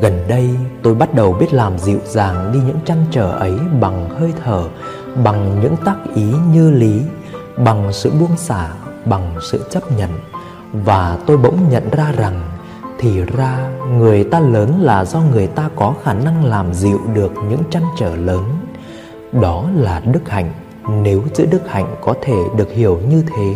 Gần 0.00 0.24
đây, 0.28 0.50
tôi 0.82 0.94
bắt 0.94 1.14
đầu 1.14 1.32
biết 1.32 1.54
làm 1.54 1.78
dịu 1.78 1.98
dàng 2.04 2.52
đi 2.52 2.58
những 2.66 2.78
chăn 2.84 3.04
trở 3.10 3.30
ấy 3.30 3.58
bằng 3.80 4.08
hơi 4.10 4.32
thở, 4.44 4.64
Bằng 5.24 5.60
những 5.60 5.76
tác 5.84 5.96
ý 6.14 6.26
như 6.52 6.70
lý, 6.70 7.00
bằng 7.56 7.92
sự 7.92 8.10
buông 8.20 8.36
xả, 8.36 8.68
bằng 9.04 9.34
sự 9.42 9.66
chấp 9.70 9.92
nhận. 9.92 10.10
Và 10.72 11.18
tôi 11.26 11.36
bỗng 11.36 11.68
nhận 11.70 11.90
ra 11.90 12.12
rằng, 12.16 12.42
thì 12.98 13.20
ra, 13.20 13.68
người 13.98 14.24
ta 14.24 14.40
lớn 14.40 14.80
là 14.80 15.04
do 15.04 15.20
người 15.20 15.46
ta 15.46 15.68
có 15.76 15.94
khả 16.02 16.14
năng 16.14 16.44
làm 16.44 16.74
dịu 16.74 17.00
được 17.14 17.32
những 17.50 17.62
trăn 17.70 17.82
trở 17.98 18.16
lớn. 18.16 18.44
Đó 19.32 19.68
là 19.74 20.00
đức 20.00 20.28
hạnh. 20.28 20.52
Nếu 21.02 21.22
chữ 21.34 21.46
đức 21.50 21.68
hạnh 21.68 21.94
có 22.00 22.14
thể 22.22 22.36
được 22.56 22.70
hiểu 22.70 23.00
như 23.08 23.24
thế 23.36 23.54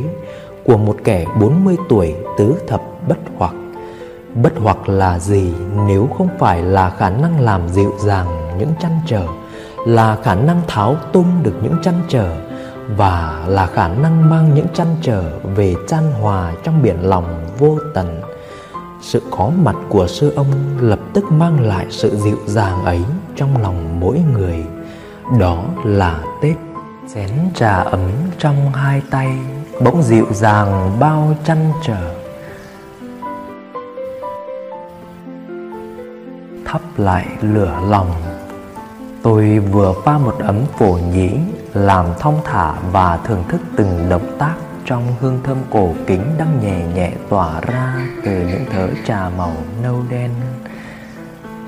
của 0.65 0.77
một 0.77 0.97
kẻ 1.05 1.27
40 1.41 1.77
tuổi 1.89 2.15
tứ 2.39 2.55
thập 2.69 2.83
bất 3.09 3.19
hoặc. 3.39 3.55
Bất 4.35 4.53
hoặc 4.63 4.89
là 4.89 5.19
gì 5.19 5.53
nếu 5.87 6.09
không 6.19 6.29
phải 6.39 6.63
là 6.63 6.91
khả 6.91 7.11
năng 7.11 7.41
làm 7.41 7.69
dịu 7.69 7.93
dàng 7.99 8.59
những 8.59 8.73
chăn 8.81 9.01
trở, 9.07 9.27
là 9.87 10.17
khả 10.23 10.35
năng 10.35 10.61
tháo 10.69 10.97
tung 11.13 11.43
được 11.43 11.55
những 11.63 11.75
chăn 11.83 11.95
trở, 12.09 12.37
và 12.97 13.45
là 13.47 13.67
khả 13.67 13.89
năng 13.89 14.31
mang 14.31 14.55
những 14.55 14.67
chăn 14.75 14.87
trở 15.03 15.39
về 15.43 15.75
chan 15.89 16.03
hòa 16.21 16.53
trong 16.63 16.83
biển 16.83 16.97
lòng 17.03 17.47
vô 17.59 17.79
tận. 17.95 18.21
Sự 19.03 19.23
có 19.31 19.51
mặt 19.63 19.77
của 19.89 20.07
sư 20.07 20.33
ông 20.37 20.47
lập 20.81 20.99
tức 21.13 21.33
mang 21.33 21.61
lại 21.61 21.87
sự 21.91 22.17
dịu 22.17 22.39
dàng 22.47 22.85
ấy 22.85 23.01
trong 23.37 23.63
lòng 23.63 24.01
mỗi 24.01 24.21
người. 24.33 24.65
Đó 25.39 25.65
là 25.85 26.21
tết 26.43 26.57
chén 27.15 27.31
trà 27.55 27.77
ấm 27.77 28.11
trong 28.39 28.73
hai 28.73 29.03
tay 29.11 29.29
bỗng 29.81 30.03
dịu 30.03 30.27
dàng 30.33 30.97
bao 31.01 31.35
chăn 31.45 31.73
trở. 31.83 32.15
Thắp 36.65 36.81
lại 36.97 37.27
lửa 37.41 37.81
lòng. 37.89 38.11
Tôi 39.23 39.59
vừa 39.59 39.95
pha 40.05 40.19
một 40.19 40.37
ấm 40.39 40.57
phổ 40.79 40.99
nhĩ, 41.13 41.31
làm 41.75 42.07
thong 42.19 42.41
thả 42.45 42.73
và 42.93 43.17
thưởng 43.17 43.45
thức 43.49 43.61
từng 43.77 44.07
động 44.09 44.37
tác 44.39 44.55
trong 44.85 45.15
hương 45.21 45.41
thơm 45.45 45.57
cổ 45.71 45.95
kính 46.07 46.25
đang 46.39 46.61
nhẹ 46.63 46.87
nhẹ 46.95 47.13
tỏa 47.29 47.61
ra 47.61 47.95
từ 48.25 48.33
những 48.33 48.65
thớ 48.71 48.89
trà 49.07 49.31
màu 49.37 49.53
nâu 49.83 50.03
đen. 50.11 50.31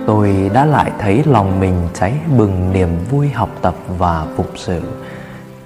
Tôi 0.07 0.51
đã 0.55 0.65
lại 0.65 0.93
thấy 0.99 1.23
lòng 1.27 1.61
mình 1.61 1.89
cháy 1.95 2.15
bừng 2.37 2.73
niềm 2.73 3.05
vui 3.11 3.29
học 3.29 3.51
tập 3.63 3.75
và 3.99 4.27
phục 4.37 4.51
sự. 4.57 4.83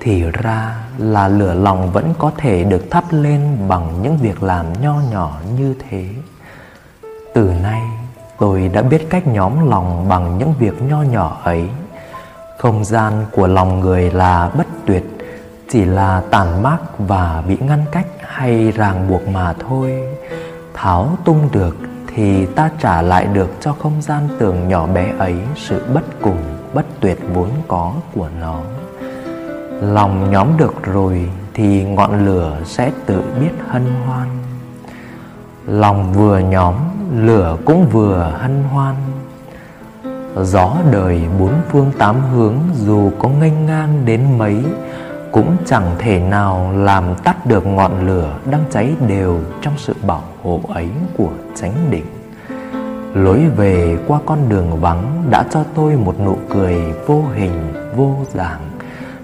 Thì 0.01 0.23
ra 0.23 0.86
là 0.99 1.29
lửa 1.29 1.55
lòng 1.55 1.91
vẫn 1.93 2.15
có 2.19 2.33
thể 2.37 2.65
được 2.65 2.91
thắp 2.91 3.05
lên 3.11 3.69
bằng 3.69 4.03
những 4.03 4.17
việc 4.17 4.43
làm 4.43 4.67
nho 4.83 4.95
nhỏ 5.11 5.41
như 5.57 5.75
thế. 5.89 6.09
Từ 7.35 7.53
nay, 7.63 7.83
tôi 8.39 8.69
đã 8.69 8.83
biết 8.83 9.07
cách 9.11 9.27
nhóm 9.27 9.71
lòng 9.71 10.09
bằng 10.09 10.39
những 10.39 10.55
việc 10.59 10.83
nho 10.83 11.03
nhỏ 11.03 11.41
ấy. 11.45 11.69
Không 12.59 12.85
gian 12.85 13.27
của 13.33 13.47
lòng 13.47 13.81
người 13.81 14.11
là 14.11 14.51
bất 14.59 14.67
tuyệt, 14.87 15.05
chỉ 15.69 15.85
là 15.85 16.23
tàn 16.31 16.63
mác 16.63 16.79
và 16.99 17.43
bị 17.49 17.57
ngăn 17.61 17.85
cách 17.93 18.07
hay 18.21 18.71
ràng 18.71 19.09
buộc 19.09 19.29
mà 19.29 19.55
thôi. 19.69 19.93
Tháo 20.75 21.09
tung 21.25 21.49
được 21.53 21.77
thì 22.07 22.47
ta 22.47 22.71
trả 22.81 23.03
lại 23.03 23.27
được 23.27 23.51
cho 23.61 23.73
không 23.73 24.03
gian 24.03 24.29
tường 24.39 24.69
nhỏ 24.69 24.87
bé 24.87 25.13
ấy 25.19 25.35
sự 25.57 25.85
bất 25.95 26.05
cùng, 26.23 26.43
bất 26.75 26.87
tuyệt 27.01 27.19
vốn 27.35 27.51
có 27.69 27.93
của 28.15 28.29
nó 28.41 28.61
lòng 29.81 30.31
nhóm 30.31 30.57
được 30.57 30.75
rồi 30.83 31.31
thì 31.55 31.85
ngọn 31.85 32.27
lửa 32.27 32.59
sẽ 32.65 32.93
tự 33.07 33.23
biết 33.41 33.51
hân 33.69 33.87
hoan. 34.07 34.29
Lòng 35.67 36.13
vừa 36.13 36.39
nhóm, 36.39 36.75
lửa 37.17 37.57
cũng 37.65 37.89
vừa 37.89 38.35
hân 38.39 38.65
hoan. 38.65 38.95
Gió 40.43 40.77
đời 40.93 41.23
bốn 41.39 41.53
phương 41.71 41.93
tám 41.99 42.17
hướng, 42.33 42.55
dù 42.75 43.11
có 43.19 43.29
nghênh 43.29 43.67
ngang 43.67 44.03
đến 44.05 44.39
mấy, 44.39 44.65
cũng 45.33 45.57
chẳng 45.67 45.95
thể 45.99 46.21
nào 46.21 46.73
làm 46.77 47.05
tắt 47.25 47.47
được 47.47 47.67
ngọn 47.67 48.07
lửa 48.07 48.39
đang 48.51 48.65
cháy 48.71 48.95
đều 49.09 49.41
trong 49.63 49.75
sự 49.77 49.95
bảo 50.07 50.23
hộ 50.43 50.61
ấy 50.69 50.89
của 51.17 51.31
chánh 51.55 51.75
định. 51.91 52.07
Lối 53.15 53.45
về 53.57 53.99
qua 54.07 54.19
con 54.27 54.49
đường 54.49 54.81
vắng 54.81 55.23
đã 55.31 55.45
cho 55.51 55.65
tôi 55.75 55.97
một 55.97 56.21
nụ 56.21 56.39
cười 56.51 56.77
vô 57.07 57.23
hình, 57.35 57.73
vô 57.97 58.17
dạng 58.35 58.76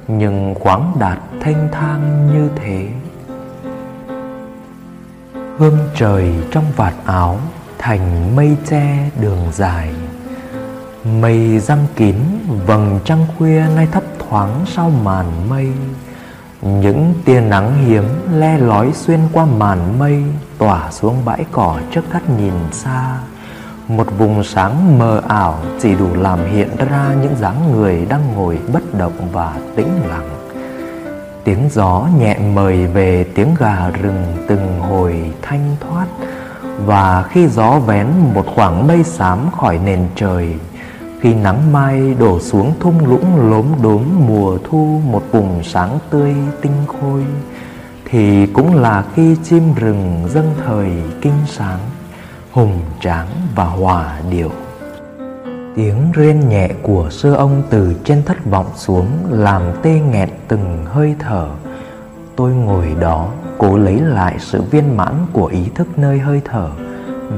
nhưng 0.08 0.54
khoáng 0.60 0.96
đạt 0.98 1.18
thanh 1.40 1.68
thang 1.72 2.28
như 2.32 2.50
thế. 2.56 2.88
Hương 5.58 5.78
trời 5.94 6.34
trong 6.50 6.64
vạt 6.76 6.94
áo, 7.06 7.38
thành 7.78 8.36
mây 8.36 8.56
che 8.66 9.10
đường 9.20 9.48
dài. 9.52 9.94
Mây 11.20 11.58
răng 11.58 11.86
kín, 11.96 12.16
vầng 12.66 13.00
trăng 13.04 13.26
khuya 13.38 13.64
nay 13.76 13.88
thấp 13.92 14.02
thoáng 14.18 14.64
sau 14.66 14.90
màn 14.90 15.48
mây. 15.48 15.72
Những 16.62 17.14
tia 17.24 17.40
nắng 17.40 17.84
hiếm 17.84 18.04
le 18.34 18.58
lói 18.58 18.92
xuyên 18.92 19.20
qua 19.32 19.44
màn 19.44 19.98
mây, 19.98 20.24
tỏa 20.58 20.90
xuống 20.90 21.24
bãi 21.24 21.44
cỏ 21.52 21.80
trước 21.90 22.04
thắt 22.12 22.30
nhìn 22.30 22.54
xa 22.72 23.18
một 23.96 24.18
vùng 24.18 24.44
sáng 24.44 24.98
mờ 24.98 25.20
ảo 25.28 25.58
chỉ 25.80 25.94
đủ 25.94 26.14
làm 26.14 26.38
hiện 26.52 26.68
ra 26.90 27.14
những 27.22 27.34
dáng 27.40 27.72
người 27.72 28.06
đang 28.08 28.34
ngồi 28.34 28.58
bất 28.72 28.94
động 28.98 29.28
và 29.32 29.52
tĩnh 29.76 30.00
lặng. 30.08 30.28
Tiếng 31.44 31.68
gió 31.70 32.06
nhẹ 32.18 32.38
mời 32.38 32.86
về 32.86 33.24
tiếng 33.34 33.54
gà 33.58 33.90
rừng 34.02 34.24
từng 34.48 34.80
hồi 34.80 35.32
thanh 35.42 35.76
thoát, 35.80 36.06
và 36.86 37.22
khi 37.22 37.48
gió 37.48 37.78
vén 37.78 38.06
một 38.34 38.44
khoảng 38.54 38.86
mây 38.86 39.04
xám 39.04 39.38
khỏi 39.60 39.78
nền 39.84 40.06
trời, 40.16 40.54
khi 41.20 41.34
nắng 41.34 41.72
mai 41.72 42.14
đổ 42.18 42.40
xuống 42.40 42.72
thung 42.80 43.06
lũng 43.06 43.50
lốm 43.50 43.66
đốm 43.82 44.02
mùa 44.26 44.58
thu 44.70 45.00
một 45.10 45.22
vùng 45.32 45.62
sáng 45.64 45.98
tươi 46.10 46.34
tinh 46.60 46.76
khôi, 46.86 47.24
thì 48.04 48.46
cũng 48.46 48.74
là 48.74 49.04
khi 49.14 49.36
chim 49.44 49.74
rừng 49.74 50.28
dâng 50.28 50.54
thời 50.66 50.90
kinh 51.20 51.38
sáng 51.46 51.78
hùng 52.52 52.80
tráng 53.00 53.26
và 53.54 53.64
hòa 53.64 54.20
điệu. 54.30 54.50
Tiếng 55.76 56.12
rên 56.12 56.48
nhẹ 56.48 56.68
của 56.82 57.10
sư 57.10 57.34
ông 57.34 57.62
từ 57.70 57.94
trên 58.04 58.22
thất 58.22 58.44
vọng 58.44 58.66
xuống 58.74 59.06
làm 59.30 59.62
tê 59.82 60.00
nghẹn 60.00 60.28
từng 60.48 60.84
hơi 60.86 61.14
thở. 61.18 61.48
Tôi 62.36 62.52
ngồi 62.52 62.96
đó 63.00 63.28
cố 63.58 63.78
lấy 63.78 64.00
lại 64.00 64.36
sự 64.38 64.62
viên 64.62 64.96
mãn 64.96 65.14
của 65.32 65.46
ý 65.46 65.68
thức 65.74 65.98
nơi 65.98 66.18
hơi 66.18 66.40
thở 66.44 66.70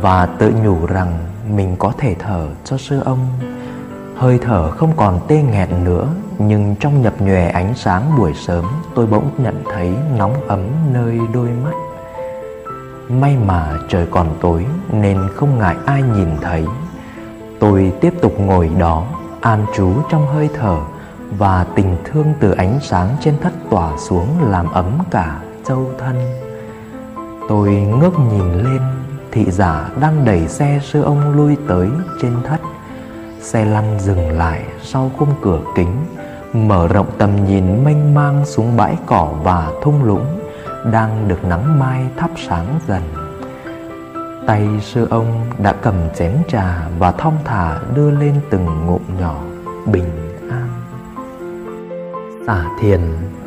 và 0.00 0.26
tự 0.26 0.52
nhủ 0.64 0.86
rằng 0.86 1.18
mình 1.50 1.76
có 1.78 1.92
thể 1.98 2.16
thở 2.18 2.46
cho 2.64 2.76
sư 2.76 3.00
ông. 3.04 3.28
Hơi 4.16 4.38
thở 4.42 4.70
không 4.70 4.92
còn 4.96 5.20
tê 5.28 5.42
nghẹn 5.42 5.84
nữa, 5.84 6.08
nhưng 6.38 6.76
trong 6.80 7.02
nhập 7.02 7.14
nhòe 7.18 7.48
ánh 7.48 7.74
sáng 7.76 8.18
buổi 8.18 8.32
sớm 8.34 8.64
tôi 8.94 9.06
bỗng 9.06 9.30
nhận 9.38 9.62
thấy 9.74 9.94
nóng 10.16 10.48
ấm 10.48 10.60
nơi 10.92 11.18
đôi 11.34 11.48
mắt. 11.64 11.74
May 13.08 13.36
mà 13.46 13.78
trời 13.88 14.06
còn 14.10 14.28
tối 14.40 14.66
nên 14.92 15.18
không 15.34 15.58
ngại 15.58 15.76
ai 15.86 16.02
nhìn 16.02 16.28
thấy. 16.40 16.64
Tôi 17.60 17.92
tiếp 18.00 18.14
tục 18.22 18.40
ngồi 18.40 18.70
đó, 18.78 19.04
an 19.40 19.66
trú 19.76 19.92
trong 20.10 20.26
hơi 20.26 20.48
thở 20.54 20.76
Và 21.38 21.66
tình 21.74 21.96
thương 22.04 22.26
từ 22.40 22.50
ánh 22.50 22.78
sáng 22.82 23.08
trên 23.20 23.34
thất 23.40 23.52
tỏa 23.70 23.96
xuống 23.98 24.50
làm 24.50 24.72
ấm 24.72 24.98
cả 25.10 25.38
châu 25.64 25.90
thân. 25.98 26.16
Tôi 27.48 27.70
ngước 27.70 28.12
nhìn 28.32 28.52
lên, 28.52 28.80
Thị 29.32 29.50
giả 29.50 29.90
đang 30.00 30.24
đẩy 30.24 30.48
xe 30.48 30.80
sư 30.82 31.02
ông 31.02 31.36
lui 31.36 31.56
tới 31.68 31.88
trên 32.22 32.32
thất. 32.44 32.60
Xe 33.40 33.64
lăn 33.64 33.98
dừng 34.00 34.30
lại 34.30 34.64
sau 34.82 35.10
khung 35.18 35.34
cửa 35.42 35.60
kính, 35.76 36.06
Mở 36.52 36.88
rộng 36.88 37.06
tầm 37.18 37.46
nhìn 37.46 37.84
mênh 37.84 38.14
mang 38.14 38.46
xuống 38.46 38.76
bãi 38.76 38.96
cỏ 39.06 39.28
và 39.42 39.72
thung 39.82 40.04
lũng 40.04 40.43
đang 40.92 41.28
được 41.28 41.44
nắng 41.44 41.78
mai 41.78 42.06
thắp 42.16 42.30
sáng 42.48 42.80
dần. 42.88 43.02
Tay 44.46 44.68
sư 44.80 45.06
ông 45.10 45.46
đã 45.58 45.74
cầm 45.82 45.94
chén 46.14 46.32
trà 46.48 46.88
và 46.98 47.12
thong 47.12 47.36
thả 47.44 47.78
đưa 47.94 48.10
lên 48.10 48.34
từng 48.50 48.86
ngụm 48.86 49.02
nhỏ, 49.20 49.42
bình 49.86 50.38
an. 50.50 50.68
Xả 52.46 52.64
thiền, 52.80 53.00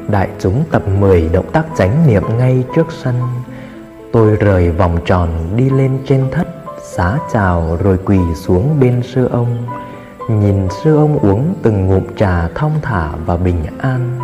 đại 0.07 0.29
chúng 0.39 0.63
tập 0.71 0.83
10 0.99 1.29
động 1.33 1.51
tác 1.51 1.65
chánh 1.77 2.07
niệm 2.07 2.23
ngay 2.37 2.63
trước 2.75 2.87
sân. 2.91 3.15
Tôi 4.11 4.35
rời 4.35 4.71
vòng 4.71 4.97
tròn 5.05 5.29
đi 5.55 5.69
lên 5.69 5.99
trên 6.07 6.25
thất, 6.31 6.47
xá 6.83 7.17
chào 7.33 7.77
rồi 7.83 7.97
quỳ 8.05 8.19
xuống 8.35 8.79
bên 8.79 9.01
sư 9.03 9.27
ông. 9.31 9.57
Nhìn 10.29 10.67
sư 10.83 10.97
ông 10.97 11.19
uống 11.19 11.53
từng 11.63 11.87
ngụm 11.87 12.03
trà 12.17 12.47
thong 12.55 12.71
thả 12.81 13.09
và 13.25 13.37
bình 13.37 13.63
an. 13.79 14.19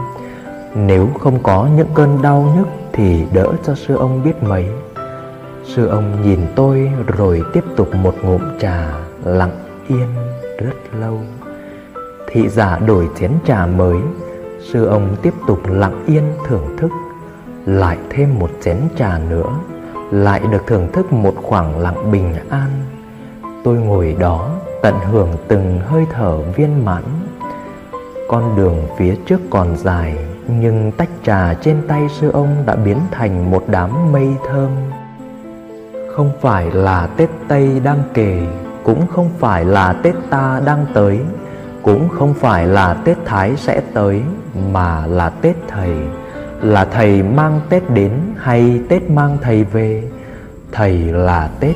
Nếu 0.76 1.10
không 1.19 1.43
có 1.43 1.67
những 1.76 1.88
cơn 1.93 2.21
đau 2.21 2.54
nhức 2.58 2.67
thì 2.93 3.25
đỡ 3.34 3.47
cho 3.63 3.75
sư 3.75 3.95
ông 3.95 4.23
biết 4.23 4.43
mấy. 4.43 4.65
Sư 5.63 5.88
ông 5.88 6.21
nhìn 6.21 6.39
tôi 6.56 6.91
rồi 7.17 7.41
tiếp 7.53 7.63
tục 7.75 7.95
một 7.95 8.15
ngụm 8.23 8.41
trà 8.60 8.88
lặng 9.23 9.60
yên 9.88 10.08
rất 10.58 10.75
lâu. 10.99 11.19
Thị 12.27 12.49
giả 12.49 12.79
đổi 12.79 13.10
chén 13.19 13.32
trà 13.45 13.65
mới, 13.65 13.97
sư 14.62 14.86
ông 14.86 15.15
tiếp 15.21 15.34
tục 15.47 15.60
lặng 15.69 16.03
yên 16.08 16.23
thưởng 16.47 16.77
thức. 16.77 16.91
Lại 17.65 17.97
thêm 18.10 18.39
một 18.39 18.49
chén 18.62 18.77
trà 18.97 19.19
nữa, 19.29 19.49
lại 20.12 20.41
được 20.51 20.62
thưởng 20.67 20.88
thức 20.93 21.13
một 21.13 21.34
khoảng 21.36 21.79
lặng 21.79 22.12
bình 22.12 22.34
an. 22.49 22.69
Tôi 23.63 23.77
ngồi 23.77 24.15
đó 24.19 24.49
tận 24.82 24.95
hưởng 25.12 25.29
từng 25.47 25.79
hơi 25.86 26.06
thở 26.12 26.38
viên 26.38 26.86
mãn. 26.86 27.03
Con 28.27 28.56
đường 28.56 28.77
phía 28.97 29.15
trước 29.25 29.39
còn 29.49 29.77
dài 29.77 30.17
nhưng 30.47 30.91
tách 30.91 31.10
trà 31.23 31.53
trên 31.53 31.77
tay 31.88 32.08
sư 32.10 32.32
ông 32.32 32.63
đã 32.65 32.75
biến 32.75 32.97
thành 33.12 33.51
một 33.51 33.63
đám 33.67 34.12
mây 34.12 34.27
thơm. 34.49 34.69
Không 36.15 36.32
phải 36.41 36.71
là 36.71 37.08
tết 37.17 37.29
tây 37.47 37.82
đang 37.84 38.03
kề, 38.13 38.41
cũng 38.84 39.08
không 39.08 39.29
phải 39.39 39.65
là 39.65 39.93
tết 39.93 40.15
ta 40.29 40.62
đang 40.65 40.86
tới, 40.93 41.19
cũng 41.82 42.10
không 42.10 42.34
phải 42.34 42.67
là 42.67 42.93
tết 42.93 43.17
thái 43.25 43.56
sẽ 43.56 43.82
tới, 43.93 44.21
mà 44.71 45.06
là 45.06 45.29
tết 45.29 45.56
thầy. 45.67 45.91
Là 46.62 46.86
thầy 46.86 47.23
mang 47.23 47.62
tết 47.69 47.89
đến 47.89 48.12
hay 48.38 48.82
tết 48.89 49.10
mang 49.10 49.38
thầy 49.41 49.63
về? 49.63 50.03
Thầy 50.71 50.97
là 50.97 51.49
tết 51.60 51.75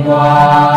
光。 0.00 0.71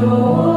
Sâu 0.00 0.49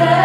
mình 0.00 0.23